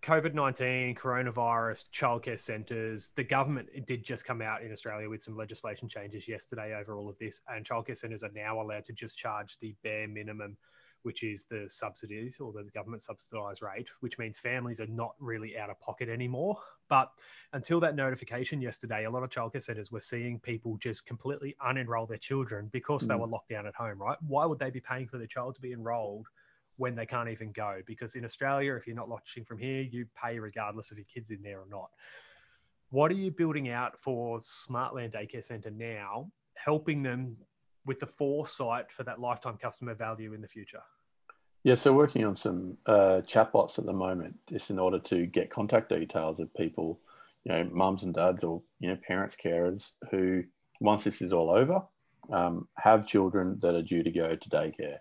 COVID 0.03 0.33
19, 0.33 0.95
coronavirus, 0.95 1.85
childcare 1.93 2.39
centres. 2.39 3.13
The 3.15 3.23
government 3.23 3.69
did 3.87 4.03
just 4.03 4.25
come 4.25 4.41
out 4.41 4.61
in 4.61 4.69
Australia 4.69 5.09
with 5.09 5.23
some 5.23 5.37
legislation 5.37 5.87
changes 5.87 6.27
yesterday 6.27 6.75
over 6.77 6.97
all 6.97 7.07
of 7.07 7.17
this, 7.19 7.41
and 7.47 7.65
childcare 7.65 7.95
centres 7.95 8.21
are 8.21 8.31
now 8.35 8.61
allowed 8.61 8.83
to 8.85 8.93
just 8.93 9.17
charge 9.17 9.57
the 9.59 9.73
bare 9.81 10.09
minimum, 10.09 10.57
which 11.03 11.23
is 11.23 11.45
the 11.45 11.69
subsidies 11.69 12.41
or 12.41 12.51
the 12.51 12.65
government 12.73 13.01
subsidised 13.01 13.61
rate, 13.61 13.87
which 14.01 14.17
means 14.17 14.37
families 14.37 14.81
are 14.81 14.87
not 14.87 15.15
really 15.19 15.57
out 15.57 15.69
of 15.69 15.79
pocket 15.79 16.09
anymore. 16.09 16.57
But 16.89 17.09
until 17.53 17.79
that 17.79 17.95
notification 17.95 18.59
yesterday, 18.61 19.05
a 19.05 19.09
lot 19.09 19.23
of 19.23 19.29
childcare 19.29 19.63
centres 19.63 19.89
were 19.89 20.01
seeing 20.01 20.37
people 20.37 20.75
just 20.79 21.05
completely 21.05 21.55
unenroll 21.65 22.09
their 22.09 22.17
children 22.17 22.67
because 22.73 23.07
they 23.07 23.13
Mm. 23.13 23.21
were 23.21 23.27
locked 23.27 23.49
down 23.51 23.65
at 23.67 23.75
home, 23.75 24.01
right? 24.01 24.17
Why 24.21 24.45
would 24.45 24.59
they 24.59 24.69
be 24.69 24.81
paying 24.81 25.07
for 25.07 25.17
their 25.17 25.27
child 25.27 25.55
to 25.55 25.61
be 25.61 25.71
enrolled? 25.71 26.27
When 26.77 26.95
they 26.95 27.05
can't 27.05 27.29
even 27.29 27.51
go 27.51 27.81
because 27.85 28.15
in 28.15 28.25
Australia, 28.25 28.75
if 28.75 28.87
you're 28.87 28.95
not 28.95 29.09
watching 29.09 29.43
from 29.43 29.59
here, 29.59 29.81
you 29.81 30.05
pay 30.21 30.39
regardless 30.39 30.91
of 30.91 30.97
your 30.97 31.05
kid's 31.13 31.29
in 31.29 31.41
there 31.41 31.59
or 31.59 31.67
not. 31.69 31.89
What 32.89 33.11
are 33.11 33.15
you 33.15 33.31
building 33.31 33.69
out 33.69 33.97
for 33.97 34.39
Smartland 34.39 35.13
Daycare 35.13 35.43
Centre 35.43 35.71
now, 35.71 36.31
helping 36.55 37.03
them 37.03 37.37
with 37.85 37.99
the 37.99 38.07
foresight 38.07 38.91
for 38.91 39.03
that 39.03 39.19
lifetime 39.19 39.57
customer 39.57 39.93
value 39.93 40.33
in 40.33 40.41
the 40.41 40.47
future? 40.47 40.81
Yeah, 41.63 41.75
so 41.75 41.93
working 41.93 42.25
on 42.25 42.35
some 42.35 42.77
uh, 42.85 43.21
chatbots 43.25 43.79
at 43.79 43.85
the 43.85 43.93
moment, 43.93 44.35
just 44.49 44.69
in 44.69 44.77
order 44.77 44.99
to 44.99 45.25
get 45.25 45.49
contact 45.49 45.89
details 45.89 46.39
of 46.39 46.53
people, 46.53 46.99
you 47.45 47.53
know, 47.53 47.69
mums 47.71 48.03
and 48.03 48.13
dads 48.13 48.43
or 48.43 48.61
you 48.79 48.89
know, 48.89 48.97
parents, 49.07 49.37
carers 49.41 49.91
who, 50.11 50.43
once 50.81 51.03
this 51.03 51.21
is 51.21 51.31
all 51.31 51.49
over, 51.49 51.81
um, 52.31 52.67
have 52.77 53.07
children 53.07 53.59
that 53.61 53.75
are 53.75 53.81
due 53.81 54.03
to 54.03 54.11
go 54.11 54.35
to 54.35 54.49
daycare 54.49 54.97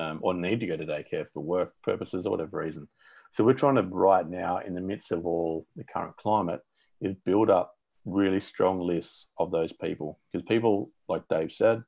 um, 0.00 0.18
or 0.22 0.34
need 0.34 0.60
to 0.60 0.66
go 0.66 0.76
to 0.76 0.86
daycare 0.86 1.26
for 1.32 1.40
work 1.40 1.74
purposes 1.82 2.26
or 2.26 2.30
whatever 2.30 2.58
reason. 2.58 2.88
So 3.32 3.44
we're 3.44 3.54
trying 3.54 3.76
to 3.76 3.82
right 3.82 4.28
now, 4.28 4.58
in 4.58 4.74
the 4.74 4.80
midst 4.80 5.12
of 5.12 5.26
all 5.26 5.66
the 5.76 5.84
current 5.84 6.16
climate, 6.16 6.60
is 7.00 7.14
build 7.24 7.50
up 7.50 7.74
really 8.04 8.40
strong 8.40 8.80
lists 8.80 9.28
of 9.38 9.50
those 9.50 9.72
people 9.72 10.18
because 10.32 10.46
people, 10.46 10.90
like 11.08 11.22
Dave 11.28 11.52
said, 11.52 11.82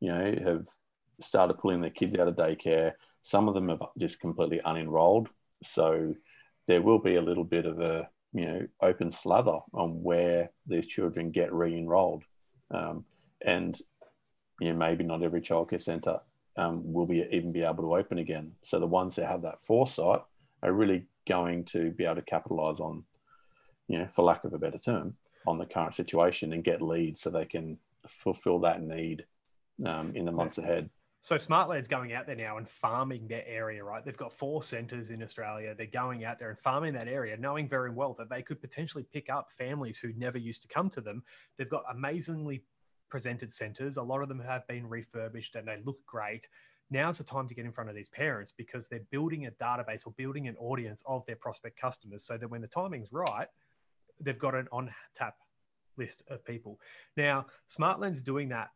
you 0.00 0.08
know, 0.08 0.34
have 0.44 0.66
started 1.20 1.58
pulling 1.58 1.80
their 1.80 1.90
kids 1.90 2.14
out 2.16 2.28
of 2.28 2.36
daycare. 2.36 2.92
Some 3.22 3.48
of 3.48 3.54
them 3.54 3.70
are 3.70 3.78
just 3.98 4.20
completely 4.20 4.60
unenrolled. 4.64 5.28
So 5.62 6.14
there 6.66 6.82
will 6.82 6.98
be 6.98 7.16
a 7.16 7.22
little 7.22 7.44
bit 7.44 7.66
of 7.66 7.80
a 7.80 8.08
you 8.32 8.46
know 8.46 8.66
open 8.82 9.10
slather 9.10 9.58
on 9.72 10.02
where 10.02 10.50
these 10.66 10.86
children 10.86 11.30
get 11.30 11.52
re-enrolled, 11.52 12.24
um, 12.72 13.04
and 13.44 13.78
you 14.60 14.72
know 14.72 14.78
maybe 14.78 15.04
not 15.04 15.22
every 15.22 15.40
childcare 15.40 15.80
centre 15.80 16.20
um, 16.56 16.92
will 16.92 17.06
be 17.06 17.26
even 17.32 17.52
be 17.52 17.62
able 17.62 17.84
to 17.84 17.96
open 17.96 18.18
again. 18.18 18.52
So 18.62 18.78
the 18.78 18.86
ones 18.86 19.16
that 19.16 19.26
have 19.26 19.42
that 19.42 19.62
foresight 19.62 20.22
are 20.62 20.72
really 20.72 21.06
going 21.26 21.64
to 21.64 21.90
be 21.90 22.04
able 22.04 22.16
to 22.16 22.22
capitalise 22.22 22.80
on, 22.80 23.04
you 23.88 23.98
know, 23.98 24.08
for 24.08 24.24
lack 24.24 24.44
of 24.44 24.52
a 24.52 24.58
better 24.58 24.78
term, 24.78 25.14
on 25.46 25.58
the 25.58 25.66
current 25.66 25.94
situation 25.94 26.52
and 26.52 26.64
get 26.64 26.80
leads 26.80 27.20
so 27.20 27.30
they 27.30 27.44
can 27.44 27.78
fulfil 28.06 28.60
that 28.60 28.82
need 28.82 29.24
um, 29.84 30.12
in 30.14 30.24
the 30.24 30.32
months 30.32 30.58
ahead. 30.58 30.88
So 31.20 31.36
Smartland's 31.36 31.88
going 31.88 32.12
out 32.12 32.26
there 32.26 32.36
now 32.36 32.58
and 32.58 32.68
farming 32.68 33.28
their 33.28 33.44
area, 33.46 33.82
right? 33.82 34.04
They've 34.04 34.14
got 34.14 34.30
four 34.30 34.62
centres 34.62 35.10
in 35.10 35.22
Australia. 35.22 35.74
They're 35.74 35.86
going 35.86 36.22
out 36.22 36.38
there 36.38 36.50
and 36.50 36.58
farming 36.58 36.92
that 36.94 37.08
area, 37.08 37.34
knowing 37.38 37.66
very 37.66 37.90
well 37.90 38.14
that 38.18 38.28
they 38.28 38.42
could 38.42 38.60
potentially 38.60 39.06
pick 39.10 39.30
up 39.30 39.50
families 39.50 39.96
who 39.96 40.12
never 40.18 40.36
used 40.36 40.60
to 40.62 40.68
come 40.68 40.90
to 40.90 41.00
them. 41.00 41.22
They've 41.56 41.68
got 41.68 41.84
amazingly 41.90 42.64
presented 43.14 43.48
centres. 43.48 43.96
A 43.96 44.02
lot 44.02 44.22
of 44.22 44.28
them 44.28 44.40
have 44.40 44.66
been 44.66 44.88
refurbished 44.88 45.54
and 45.54 45.68
they 45.68 45.78
look 45.84 46.04
great. 46.04 46.48
Now's 46.90 47.18
the 47.18 47.22
time 47.22 47.46
to 47.46 47.54
get 47.54 47.64
in 47.64 47.70
front 47.70 47.88
of 47.88 47.94
these 47.94 48.08
parents 48.08 48.52
because 48.58 48.88
they're 48.88 49.06
building 49.12 49.46
a 49.46 49.52
database 49.52 50.04
or 50.04 50.12
building 50.16 50.48
an 50.48 50.56
audience 50.56 51.00
of 51.06 51.24
their 51.24 51.36
prospect 51.36 51.80
customers 51.80 52.24
so 52.24 52.36
that 52.36 52.50
when 52.50 52.60
the 52.60 52.66
timing's 52.66 53.12
right, 53.12 53.46
they've 54.18 54.36
got 54.36 54.56
an 54.56 54.66
on 54.72 54.90
tap 55.14 55.36
list 55.96 56.24
of 56.26 56.44
people. 56.44 56.80
Now, 57.16 57.46
Smartland's 57.70 58.20
doing 58.20 58.48
that 58.48 58.70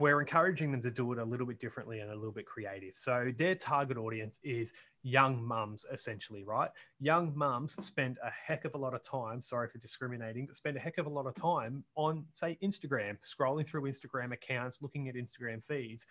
we're 0.00 0.20
encouraging 0.20 0.72
them 0.72 0.82
to 0.82 0.90
do 0.90 1.12
it 1.12 1.18
a 1.18 1.24
little 1.24 1.46
bit 1.46 1.60
differently 1.60 2.00
and 2.00 2.10
a 2.10 2.14
little 2.14 2.32
bit 2.32 2.46
creative. 2.46 2.96
So 2.96 3.32
their 3.36 3.54
target 3.54 3.96
audience 3.96 4.38
is 4.42 4.72
young 5.02 5.44
mums, 5.46 5.86
essentially, 5.92 6.42
right? 6.44 6.70
Young 6.98 7.32
mums 7.36 7.76
spend 7.84 8.18
a 8.22 8.30
heck 8.30 8.64
of 8.64 8.74
a 8.74 8.78
lot 8.78 8.94
of 8.94 9.02
time, 9.02 9.42
sorry 9.42 9.68
for 9.68 9.78
discriminating, 9.78 10.46
but 10.46 10.56
spend 10.56 10.76
a 10.76 10.80
heck 10.80 10.98
of 10.98 11.06
a 11.06 11.10
lot 11.10 11.26
of 11.26 11.34
time 11.34 11.84
on, 11.94 12.24
say, 12.32 12.58
Instagram, 12.62 13.16
scrolling 13.24 13.66
through 13.66 13.82
Instagram 13.82 14.32
accounts, 14.32 14.82
looking 14.82 15.08
at 15.08 15.14
Instagram 15.14 15.64
feeds. 15.64 16.06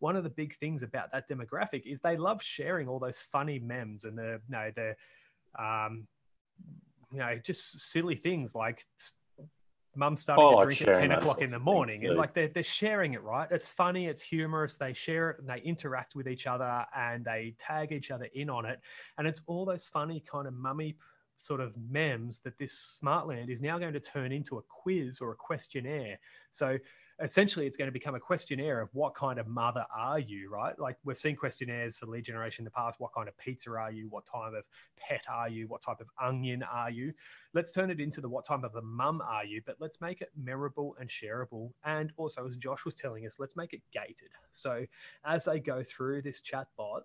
One 0.00 0.16
of 0.16 0.24
the 0.24 0.30
big 0.30 0.56
things 0.56 0.82
about 0.82 1.12
that 1.12 1.28
demographic 1.28 1.86
is 1.86 2.00
they 2.00 2.16
love 2.16 2.42
sharing 2.42 2.88
all 2.88 2.98
those 2.98 3.20
funny 3.20 3.58
memes 3.58 4.04
and 4.04 4.18
the, 4.18 4.40
you 4.46 4.50
know, 4.50 4.70
the, 4.74 4.96
um, 5.58 6.06
you 7.10 7.20
know, 7.20 7.38
just 7.42 7.80
silly 7.80 8.16
things 8.16 8.54
like 8.54 8.84
mum 9.96 10.16
starting 10.16 10.44
oh, 10.44 10.60
to 10.60 10.64
drink 10.64 10.82
at 10.82 10.94
10 10.94 11.12
o'clock 11.12 11.42
in 11.42 11.50
the 11.50 11.58
morning 11.58 12.04
and 12.06 12.16
like 12.16 12.34
they're, 12.34 12.48
they're 12.48 12.62
sharing 12.62 13.14
it 13.14 13.22
right? 13.22 13.48
It's 13.50 13.70
funny 13.70 14.06
it's 14.06 14.22
humorous 14.22 14.76
they 14.76 14.92
share 14.92 15.30
it 15.30 15.40
and 15.40 15.48
they 15.48 15.60
interact 15.64 16.14
with 16.14 16.28
each 16.28 16.46
other 16.46 16.84
and 16.96 17.24
they 17.24 17.54
tag 17.58 17.92
each 17.92 18.10
other 18.10 18.28
in 18.34 18.50
on 18.50 18.66
it 18.66 18.80
and 19.18 19.26
it's 19.26 19.42
all 19.46 19.64
those 19.64 19.86
funny 19.86 20.20
kind 20.20 20.46
of 20.46 20.54
mummy 20.54 20.96
sort 21.36 21.60
of 21.60 21.74
memes 21.90 22.40
that 22.40 22.58
this 22.58 23.00
smartland 23.02 23.48
is 23.50 23.60
now 23.60 23.78
going 23.78 23.92
to 23.92 24.00
turn 24.00 24.32
into 24.32 24.58
a 24.58 24.62
quiz 24.62 25.20
or 25.20 25.32
a 25.32 25.36
questionnaire. 25.36 26.18
So 26.52 26.78
essentially 27.24 27.66
it's 27.66 27.76
going 27.76 27.88
to 27.88 27.92
become 27.92 28.14
a 28.14 28.20
questionnaire 28.20 28.80
of 28.80 28.90
what 28.92 29.14
kind 29.14 29.38
of 29.38 29.48
mother 29.48 29.86
are 29.96 30.18
you, 30.18 30.50
right? 30.50 30.78
Like 30.78 30.96
we've 31.04 31.16
seen 31.16 31.34
questionnaires 31.34 31.96
for 31.96 32.06
lead 32.06 32.24
generation 32.24 32.62
in 32.62 32.64
the 32.66 32.70
past. 32.70 33.00
What 33.00 33.14
kind 33.14 33.28
of 33.28 33.36
pizza 33.38 33.70
are 33.70 33.90
you? 33.90 34.08
What 34.10 34.26
type 34.26 34.52
of 34.52 34.64
pet 34.98 35.24
are 35.32 35.48
you? 35.48 35.66
What 35.66 35.80
type 35.80 36.00
of 36.00 36.08
onion 36.22 36.62
are 36.62 36.90
you? 36.90 37.14
Let's 37.54 37.72
turn 37.72 37.90
it 37.90 37.98
into 37.98 38.20
the 38.20 38.28
what 38.28 38.44
type 38.44 38.62
of 38.62 38.74
a 38.76 38.82
mum 38.82 39.22
are 39.26 39.44
you, 39.44 39.62
but 39.64 39.76
let's 39.80 40.00
make 40.02 40.20
it 40.20 40.30
memorable 40.36 40.96
and 41.00 41.08
shareable. 41.08 41.70
And 41.82 42.12
also, 42.18 42.46
as 42.46 42.56
Josh 42.56 42.84
was 42.84 42.94
telling 42.94 43.26
us, 43.26 43.36
let's 43.38 43.56
make 43.56 43.72
it 43.72 43.80
gated. 43.92 44.30
So 44.52 44.84
as 45.24 45.46
they 45.46 45.60
go 45.60 45.82
through 45.82 46.22
this 46.22 46.42
chat 46.42 46.68
bot, 46.76 47.04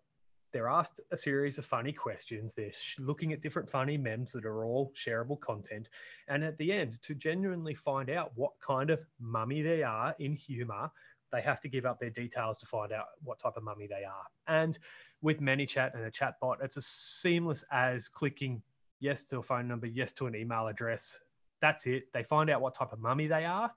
they're 0.51 0.67
asked 0.67 0.99
a 1.11 1.17
series 1.17 1.57
of 1.57 1.65
funny 1.65 1.91
questions. 1.91 2.53
They're 2.53 2.71
looking 2.97 3.33
at 3.33 3.41
different 3.41 3.69
funny 3.69 3.97
memes 3.97 4.31
that 4.33 4.45
are 4.45 4.65
all 4.65 4.91
shareable 4.95 5.39
content. 5.39 5.89
And 6.27 6.43
at 6.43 6.57
the 6.57 6.71
end, 6.71 7.01
to 7.03 7.15
genuinely 7.15 7.75
find 7.75 8.09
out 8.09 8.31
what 8.35 8.53
kind 8.59 8.89
of 8.89 8.99
mummy 9.19 9.61
they 9.61 9.83
are 9.83 10.15
in 10.19 10.33
humor, 10.33 10.91
they 11.31 11.41
have 11.41 11.59
to 11.61 11.67
give 11.67 11.85
up 11.85 11.99
their 11.99 12.09
details 12.09 12.57
to 12.59 12.65
find 12.65 12.91
out 12.91 13.05
what 13.23 13.39
type 13.39 13.57
of 13.57 13.63
mummy 13.63 13.87
they 13.87 14.03
are. 14.03 14.25
And 14.47 14.77
with 15.21 15.41
ManyChat 15.41 15.93
and 15.93 16.03
a 16.03 16.11
chatbot, 16.11 16.63
it's 16.63 16.77
as 16.77 16.85
seamless 16.85 17.63
as 17.71 18.09
clicking 18.09 18.61
yes 18.99 19.25
to 19.25 19.37
a 19.37 19.43
phone 19.43 19.67
number, 19.67 19.87
yes 19.87 20.13
to 20.13 20.27
an 20.27 20.35
email 20.35 20.67
address. 20.67 21.19
That's 21.61 21.85
it. 21.85 22.11
They 22.13 22.23
find 22.23 22.49
out 22.49 22.61
what 22.61 22.73
type 22.73 22.93
of 22.93 22.99
mummy 22.99 23.27
they 23.27 23.45
are. 23.45 23.71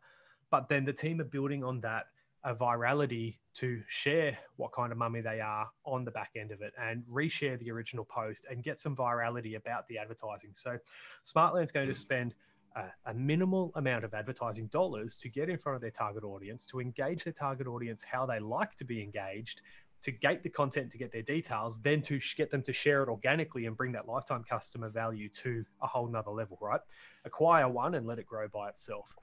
But 0.50 0.68
then 0.68 0.84
the 0.84 0.92
team 0.92 1.20
are 1.20 1.24
building 1.24 1.64
on 1.64 1.80
that 1.80 2.06
a 2.44 2.54
virality 2.54 3.36
to 3.54 3.82
share 3.86 4.36
what 4.56 4.72
kind 4.72 4.90
of 4.90 4.98
mummy 4.98 5.20
they 5.20 5.40
are 5.40 5.68
on 5.84 6.04
the 6.04 6.10
back 6.10 6.32
end 6.36 6.50
of 6.50 6.60
it 6.62 6.72
and 6.80 7.04
reshare 7.10 7.58
the 7.58 7.70
original 7.70 8.04
post 8.04 8.46
and 8.50 8.62
get 8.62 8.78
some 8.78 8.96
virality 8.96 9.56
about 9.56 9.86
the 9.88 9.98
advertising. 9.98 10.50
So 10.52 10.78
Smartland's 11.24 11.72
going 11.72 11.86
to 11.86 11.92
hmm. 11.92 11.98
spend 11.98 12.34
a, 12.74 12.84
a, 13.06 13.14
minimal 13.14 13.70
amount 13.76 14.04
of 14.04 14.14
advertising 14.14 14.66
dollars 14.68 15.18
to 15.18 15.28
get 15.28 15.48
in 15.48 15.58
front 15.58 15.76
of 15.76 15.82
their 15.82 15.90
target 15.90 16.24
audience, 16.24 16.64
to 16.66 16.80
engage 16.80 17.24
their 17.24 17.32
target 17.32 17.66
audience 17.66 18.02
how 18.02 18.24
they 18.24 18.40
like 18.40 18.74
to 18.76 18.84
be 18.84 19.02
engaged, 19.02 19.60
to 20.00 20.10
gate 20.10 20.42
the 20.42 20.48
content 20.48 20.90
to 20.90 20.98
get 20.98 21.12
their 21.12 21.22
details, 21.22 21.80
then 21.80 22.02
to 22.02 22.18
get 22.36 22.50
them 22.50 22.62
to 22.62 22.72
share 22.72 23.02
it 23.02 23.08
organically 23.08 23.66
and 23.66 23.76
bring 23.76 23.92
that 23.92 24.08
lifetime 24.08 24.42
customer 24.42 24.88
value 24.88 25.28
to 25.28 25.64
a 25.82 25.86
whole 25.86 26.08
nother 26.08 26.30
level, 26.30 26.58
right? 26.60 26.80
Acquire 27.24 27.68
one 27.68 27.94
and 27.94 28.06
let 28.06 28.18
it 28.18 28.26
grow 28.26 28.48
by 28.48 28.68
itself 28.68 29.14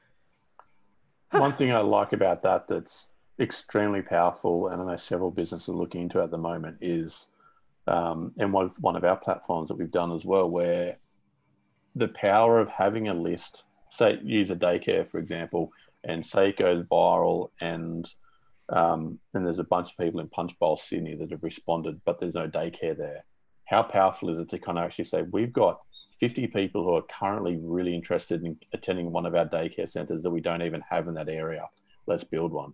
one 1.32 1.54
thing 1.54 1.72
I 1.72 1.80
like 1.80 2.14
about 2.14 2.44
that 2.44 2.68
that's 2.68 3.12
extremely 3.40 4.02
powerful, 4.02 4.68
and 4.68 4.82
I 4.82 4.86
know 4.86 4.98
several 4.98 5.32
businesses 5.32 5.70
are 5.70 5.78
looking 5.78 6.02
into 6.02 6.22
at 6.22 6.32
the 6.32 6.38
moment, 6.38 6.78
is 6.82 7.28
um, 7.88 8.34
and 8.38 8.54
one 8.54 8.70
one 8.80 8.96
of 8.96 9.04
our 9.04 9.18
platforms 9.18 9.70
that 9.70 9.78
we've 9.78 9.92
done 9.92 10.12
as 10.12 10.26
well, 10.26 10.50
where 10.50 10.98
the 11.96 12.08
power 12.10 12.60
of 12.60 12.70
having 12.70 13.08
a 13.08 13.14
list, 13.14 13.64
say 13.90 14.20
use 14.24 14.52
a 14.52 14.56
daycare 14.56 15.10
for 15.10 15.20
example, 15.20 15.72
and 16.04 16.26
say 16.26 16.50
it 16.50 16.58
goes 16.58 16.86
viral 16.86 17.50
and 17.62 18.14
um, 18.70 19.20
and 19.34 19.46
there's 19.46 19.60
a 19.60 19.64
bunch 19.64 19.92
of 19.92 19.98
people 19.98 20.20
in 20.20 20.28
Punchbowl 20.28 20.78
Sydney 20.78 21.16
that 21.16 21.32
have 21.32 21.44
responded, 21.44 22.02
but 22.06 22.20
there's 22.20 22.36
no 22.36 22.48
daycare 22.48 22.96
there. 22.96 23.26
How 23.66 23.82
powerful 23.82 24.30
is 24.30 24.38
it 24.38 24.50
to 24.50 24.60
kind 24.60 24.78
of 24.78 24.86
actually 24.86 25.06
say 25.06 25.24
we've 25.24 25.54
got 25.54 25.80
50 26.20 26.48
people 26.48 26.84
who 26.84 26.96
are 26.96 27.04
currently 27.04 27.58
really 27.62 27.96
interested 27.96 28.44
in 28.44 28.58
attending 28.74 29.12
one 29.12 29.26
of 29.26 29.36
our 29.36 29.46
daycare 29.46 29.88
centres 29.88 30.24
that 30.24 30.30
we 30.30 30.42
don't 30.42 30.62
even 30.62 30.82
have 30.90 31.08
in 31.08 31.14
that 31.14 31.30
area. 31.30 31.68
Let's 32.08 32.24
build 32.24 32.52
one. 32.52 32.74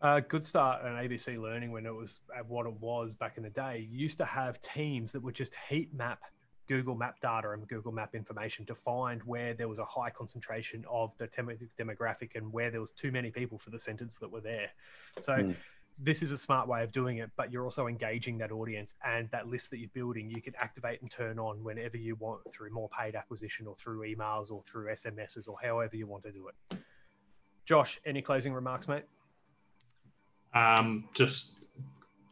Uh, 0.00 0.20
good 0.20 0.44
start 0.44 0.84
on 0.84 0.92
ABC 0.92 1.40
Learning 1.40 1.70
when 1.70 1.86
it 1.86 1.94
was 1.94 2.20
at 2.36 2.46
what 2.48 2.66
it 2.66 2.74
was 2.80 3.14
back 3.14 3.36
in 3.36 3.42
the 3.42 3.50
day. 3.50 3.86
You 3.88 3.98
used 3.98 4.18
to 4.18 4.24
have 4.24 4.60
teams 4.60 5.12
that 5.12 5.22
would 5.22 5.34
just 5.34 5.54
heat 5.68 5.94
map 5.94 6.20
Google 6.68 6.94
Map 6.94 7.20
data 7.20 7.50
and 7.50 7.68
Google 7.68 7.92
Map 7.92 8.14
information 8.14 8.64
to 8.66 8.74
find 8.74 9.22
where 9.24 9.52
there 9.52 9.68
was 9.68 9.78
a 9.78 9.84
high 9.84 10.10
concentration 10.10 10.84
of 10.90 11.12
the 11.18 11.28
demographic 11.28 12.30
and 12.34 12.52
where 12.52 12.70
there 12.70 12.80
was 12.80 12.92
too 12.92 13.12
many 13.12 13.30
people 13.30 13.58
for 13.58 13.70
the 13.70 13.78
centres 13.78 14.18
that 14.18 14.30
were 14.30 14.40
there. 14.40 14.70
So 15.20 15.34
mm 15.34 15.54
this 15.98 16.22
is 16.22 16.32
a 16.32 16.38
smart 16.38 16.68
way 16.68 16.82
of 16.82 16.92
doing 16.92 17.18
it, 17.18 17.30
but 17.36 17.52
you're 17.52 17.64
also 17.64 17.86
engaging 17.86 18.38
that 18.38 18.50
audience 18.50 18.94
and 19.04 19.28
that 19.30 19.48
list 19.48 19.70
that 19.70 19.78
you're 19.78 19.90
building. 19.94 20.30
You 20.34 20.42
can 20.42 20.54
activate 20.58 21.00
and 21.00 21.10
turn 21.10 21.38
on 21.38 21.62
whenever 21.62 21.96
you 21.96 22.16
want 22.16 22.40
through 22.50 22.72
more 22.72 22.88
paid 22.88 23.14
acquisition 23.14 23.66
or 23.66 23.76
through 23.76 24.00
emails 24.00 24.50
or 24.50 24.62
through 24.62 24.92
SMSs 24.92 25.48
or 25.48 25.56
however 25.62 25.96
you 25.96 26.06
want 26.06 26.24
to 26.24 26.32
do 26.32 26.48
it. 26.48 26.78
Josh, 27.64 28.00
any 28.04 28.22
closing 28.22 28.52
remarks, 28.52 28.88
mate? 28.88 29.04
Um, 30.54 31.08
just, 31.14 31.52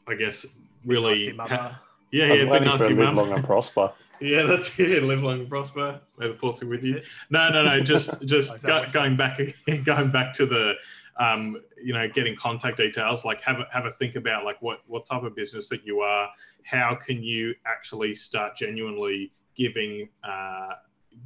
I 0.07 0.15
guess, 0.15 0.47
really. 0.85 1.35
Ha- 1.37 1.81
yeah, 2.11 2.33
yeah, 2.33 2.45
but 2.47 2.65
nice 2.65 2.81
live 2.81 3.15
long 3.15 3.33
and 3.33 3.45
prosper. 3.45 3.93
Yeah, 4.23 4.43
that's 4.43 4.79
it. 4.79 5.03
Live 5.03 5.23
long 5.23 5.41
and 5.41 5.49
prosper. 5.49 5.99
May 6.19 6.29
the 6.29 6.35
force 6.35 6.59
be 6.59 6.67
with 6.67 6.85
you. 6.85 7.01
No, 7.31 7.49
no, 7.49 7.65
no. 7.65 7.81
Just, 7.81 8.11
just 8.27 8.63
go, 8.63 8.85
going 8.93 9.17
back, 9.17 9.41
going 9.85 10.11
back 10.11 10.35
to 10.35 10.45
the 10.45 10.75
um, 11.21 11.59
you 11.81 11.93
know, 11.93 12.09
getting 12.09 12.35
contact 12.35 12.79
details, 12.79 13.25
like 13.27 13.43
have 13.43 13.61
a, 13.61 13.67
have 13.71 13.85
a 13.85 13.91
think 13.91 14.17
about 14.17 14.45
like 14.45 14.61
what, 14.63 14.81
what 14.87 15.05
type 15.05 15.23
of 15.23 15.37
business 15.37 15.69
that 15.69 15.85
you 15.85 16.01
are, 16.01 16.31
how 16.65 16.95
can 16.95 17.23
you 17.23 17.55
actually 17.67 18.15
start 18.15 18.57
genuinely 18.57 19.31
giving 19.55 20.09
uh, 20.25 20.71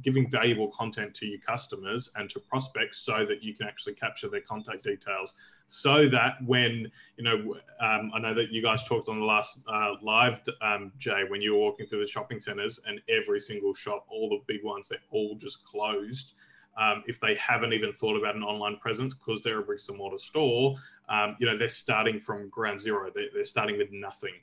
giving 0.01 0.29
valuable 0.29 0.67
content 0.69 1.13
to 1.13 1.25
your 1.27 1.39
customers 1.39 2.09
and 2.15 2.29
to 2.29 2.39
prospects 2.39 2.97
so 2.97 3.25
that 3.25 3.43
you 3.43 3.53
can 3.53 3.67
actually 3.67 3.93
capture 3.93 4.27
their 4.27 4.41
contact 4.41 4.83
details. 4.83 5.33
So 5.67 6.09
that 6.09 6.37
when 6.45 6.91
you 7.17 7.23
know 7.23 7.55
um, 7.79 8.11
i 8.13 8.19
know 8.19 8.33
that 8.33 8.51
you 8.51 8.61
guys 8.61 8.83
talked 8.83 9.07
on 9.07 9.19
the 9.19 9.25
last 9.25 9.63
uh, 9.67 9.93
live 10.03 10.41
um, 10.61 10.91
jay 10.97 11.23
when 11.29 11.41
you 11.41 11.53
were 11.53 11.59
walking 11.59 11.87
through 11.87 12.01
the 12.01 12.07
shopping 12.07 12.39
centers 12.39 12.79
and 12.85 12.99
every 13.09 13.39
single 13.39 13.73
shop 13.73 14.05
all 14.09 14.29
the 14.29 14.41
big 14.45 14.63
ones 14.63 14.87
they're 14.89 14.99
all 15.09 15.35
just 15.35 15.65
closed 15.65 16.33
um, 16.77 17.03
if 17.07 17.19
they 17.19 17.35
haven't 17.35 17.73
even 17.73 17.93
thought 17.93 18.17
about 18.17 18.35
an 18.35 18.43
online 18.43 18.77
presence 18.77 19.13
because 19.13 19.43
they're 19.43 19.59
a 19.59 19.63
bricks 19.63 19.89
and 19.89 19.97
mortar 19.97 20.19
store 20.19 20.75
um, 21.09 21.35
you 21.39 21.45
know 21.45 21.57
they're 21.57 21.67
starting 21.67 22.19
from 22.19 22.47
ground 22.49 22.79
zero 22.79 23.09
they're, 23.13 23.29
they're 23.33 23.43
starting 23.43 23.77
with 23.77 23.91
nothing 23.91 24.33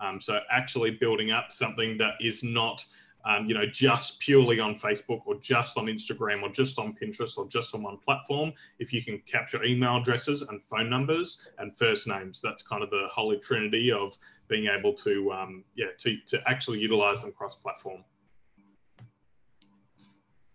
um, 0.00 0.20
so 0.20 0.40
actually 0.50 0.90
building 0.90 1.30
up 1.30 1.52
something 1.52 1.96
that 1.98 2.14
is 2.20 2.42
not 2.42 2.84
um, 3.24 3.46
you 3.46 3.54
know, 3.54 3.66
just 3.66 4.18
purely 4.20 4.58
on 4.58 4.74
Facebook 4.74 5.22
or 5.26 5.36
just 5.36 5.78
on 5.78 5.86
Instagram 5.86 6.42
or 6.42 6.48
just 6.48 6.78
on 6.78 6.94
Pinterest 6.94 7.38
or 7.38 7.46
just 7.46 7.74
on 7.74 7.82
one 7.82 7.98
platform, 7.98 8.52
if 8.78 8.92
you 8.92 9.02
can 9.04 9.20
capture 9.26 9.62
email 9.64 9.98
addresses 9.98 10.42
and 10.42 10.60
phone 10.64 10.90
numbers 10.90 11.38
and 11.58 11.76
first 11.76 12.08
names, 12.08 12.40
that's 12.40 12.62
kind 12.62 12.82
of 12.82 12.90
the 12.90 13.06
holy 13.10 13.38
trinity 13.38 13.92
of 13.92 14.16
being 14.48 14.66
able 14.66 14.92
to, 14.94 15.32
um, 15.32 15.64
yeah, 15.76 15.86
to, 15.98 16.16
to 16.26 16.40
actually 16.46 16.80
utilize 16.80 17.22
them 17.22 17.32
cross-platform. 17.32 18.02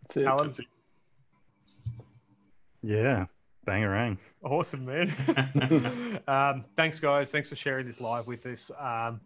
That's 0.01 0.17
it. 0.17 0.25
Alan? 0.25 0.47
That's 0.47 0.59
it. 0.59 0.65
Yeah, 2.87 3.25
Bang 3.65 3.81
bangarang. 3.81 4.17
Awesome, 4.41 4.85
man. 4.85 6.21
um, 6.27 6.63
thanks, 6.77 7.01
guys. 7.01 7.31
Thanks 7.31 7.49
for 7.49 7.57
sharing 7.57 7.85
this 7.85 7.99
live 7.99 8.27
with 8.27 8.45
us. 8.45 8.71
Um, 8.79 9.19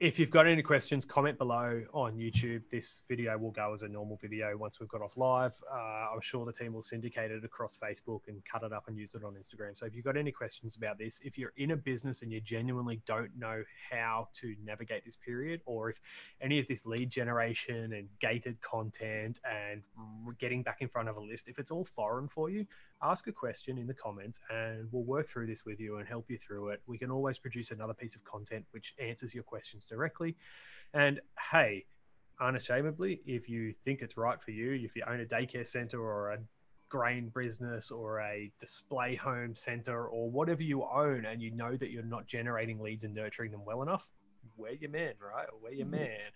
if 0.00 0.18
you've 0.18 0.30
got 0.32 0.48
any 0.48 0.60
questions, 0.60 1.04
comment 1.04 1.38
below 1.38 1.84
on 1.94 2.16
YouTube. 2.16 2.62
This 2.68 3.00
video 3.08 3.38
will 3.38 3.52
go 3.52 3.72
as 3.72 3.82
a 3.82 3.88
normal 3.88 4.18
video 4.20 4.56
once 4.56 4.80
we've 4.80 4.88
got 4.88 5.02
off 5.02 5.16
live. 5.16 5.54
Uh, 5.72 6.08
I'm 6.12 6.20
sure 6.20 6.44
the 6.44 6.52
team 6.52 6.72
will 6.72 6.82
syndicate 6.82 7.30
it 7.30 7.44
across 7.44 7.78
Facebook 7.78 8.22
and 8.26 8.44
cut 8.44 8.64
it 8.64 8.72
up 8.72 8.88
and 8.88 8.98
use 8.98 9.14
it 9.14 9.22
on 9.22 9.34
Instagram. 9.34 9.78
So 9.78 9.86
if 9.86 9.94
you've 9.94 10.04
got 10.04 10.16
any 10.16 10.32
questions 10.32 10.76
about 10.76 10.98
this, 10.98 11.20
if 11.24 11.38
you're 11.38 11.52
in 11.56 11.70
a 11.70 11.76
business 11.76 12.22
and 12.22 12.32
you 12.32 12.40
genuinely 12.40 13.02
don't 13.06 13.30
know 13.38 13.62
how 13.88 14.28
to 14.34 14.56
navigate 14.64 15.04
this 15.04 15.16
period, 15.16 15.60
or 15.64 15.90
if 15.90 16.00
any 16.40 16.58
of 16.58 16.66
this 16.66 16.84
lead 16.84 17.08
generation 17.08 17.92
and 17.92 18.08
gated 18.20 18.60
content 18.62 19.38
and 19.48 19.84
getting 20.40 20.64
back 20.64 20.78
in 20.80 20.88
front 20.88 21.08
of 21.08 21.16
a 21.16 21.20
list, 21.20 21.46
if 21.46 21.60
it's 21.60 21.70
all 21.70 21.84
foreign 21.84 22.26
for 22.26 22.50
you, 22.50 22.66
ask 23.00 23.28
a 23.28 23.32
question 23.32 23.78
in 23.78 23.86
the 23.86 23.94
comments 23.94 24.40
and 24.50 24.88
we'll 24.90 25.04
work 25.04 25.28
through 25.28 25.46
this 25.46 25.64
with 25.64 25.78
you 25.78 25.98
and 25.98 26.08
help 26.08 26.28
you 26.28 26.36
through 26.36 26.70
it. 26.70 26.82
We 26.86 26.98
can 26.98 27.12
always 27.12 27.38
produce 27.38 27.70
another 27.70 27.94
piece 27.94 28.16
of 28.16 28.24
content 28.24 28.64
which 28.72 28.92
answers 28.98 29.32
your 29.34 29.44
questions 29.44 29.83
directly. 29.84 30.36
And 30.92 31.20
hey, 31.52 31.86
unashamedly, 32.40 33.20
if 33.26 33.48
you 33.48 33.72
think 33.72 34.00
it's 34.02 34.16
right 34.16 34.40
for 34.40 34.50
you, 34.50 34.72
if 34.72 34.96
you 34.96 35.02
own 35.06 35.20
a 35.20 35.24
daycare 35.24 35.66
center 35.66 36.00
or 36.00 36.32
a 36.32 36.38
grain 36.88 37.32
business 37.34 37.90
or 37.90 38.20
a 38.20 38.52
display 38.58 39.16
home 39.16 39.56
center 39.56 40.06
or 40.06 40.30
whatever 40.30 40.62
you 40.62 40.84
own 40.84 41.24
and 41.24 41.42
you 41.42 41.50
know 41.50 41.76
that 41.76 41.90
you're 41.90 42.04
not 42.04 42.26
generating 42.26 42.78
leads 42.80 43.04
and 43.04 43.14
nurturing 43.14 43.50
them 43.50 43.64
well 43.64 43.82
enough, 43.82 44.12
we're 44.56 44.72
your 44.72 44.90
man, 44.90 45.14
right? 45.20 45.46
We're 45.60 45.72
your 45.72 45.86
mm-hmm. 45.86 45.96
man. 45.96 46.30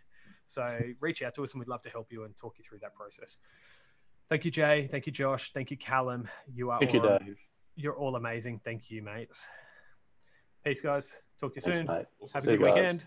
So 0.47 0.79
reach 1.01 1.23
out 1.23 1.35
to 1.35 1.45
us 1.45 1.53
and 1.53 1.61
we'd 1.61 1.69
love 1.69 1.83
to 1.83 1.91
help 1.91 2.11
you 2.11 2.25
and 2.25 2.37
talk 2.37 2.55
you 2.59 2.65
through 2.65 2.79
that 2.81 2.95
process. 2.95 3.39
Thank 4.29 4.45
you, 4.45 4.51
Jay. 4.51 4.89
Thank 4.91 5.07
you, 5.07 5.13
Josh. 5.13 5.53
Thank 5.53 5.71
you, 5.71 5.77
Callum. 5.77 6.29
You 6.53 6.71
are 6.71 6.79
Thank 6.79 6.95
you, 6.95 7.01
Dave. 7.01 7.39
You're 7.77 7.97
all 7.97 8.17
amazing. 8.17 8.61
Thank 8.65 8.91
you, 8.91 9.03
mate. 9.03 9.31
Peace, 10.65 10.81
guys. 10.81 11.23
Talk 11.41 11.53
to 11.53 11.59
you 11.59 11.63
Thanks, 11.63 11.79
soon. 11.79 11.87
mate. 11.87 12.07
Have 12.35 12.43
See 12.43 12.51
a 12.51 12.57
good 12.57 12.65
guys. 12.65 12.75
weekend. 12.75 13.03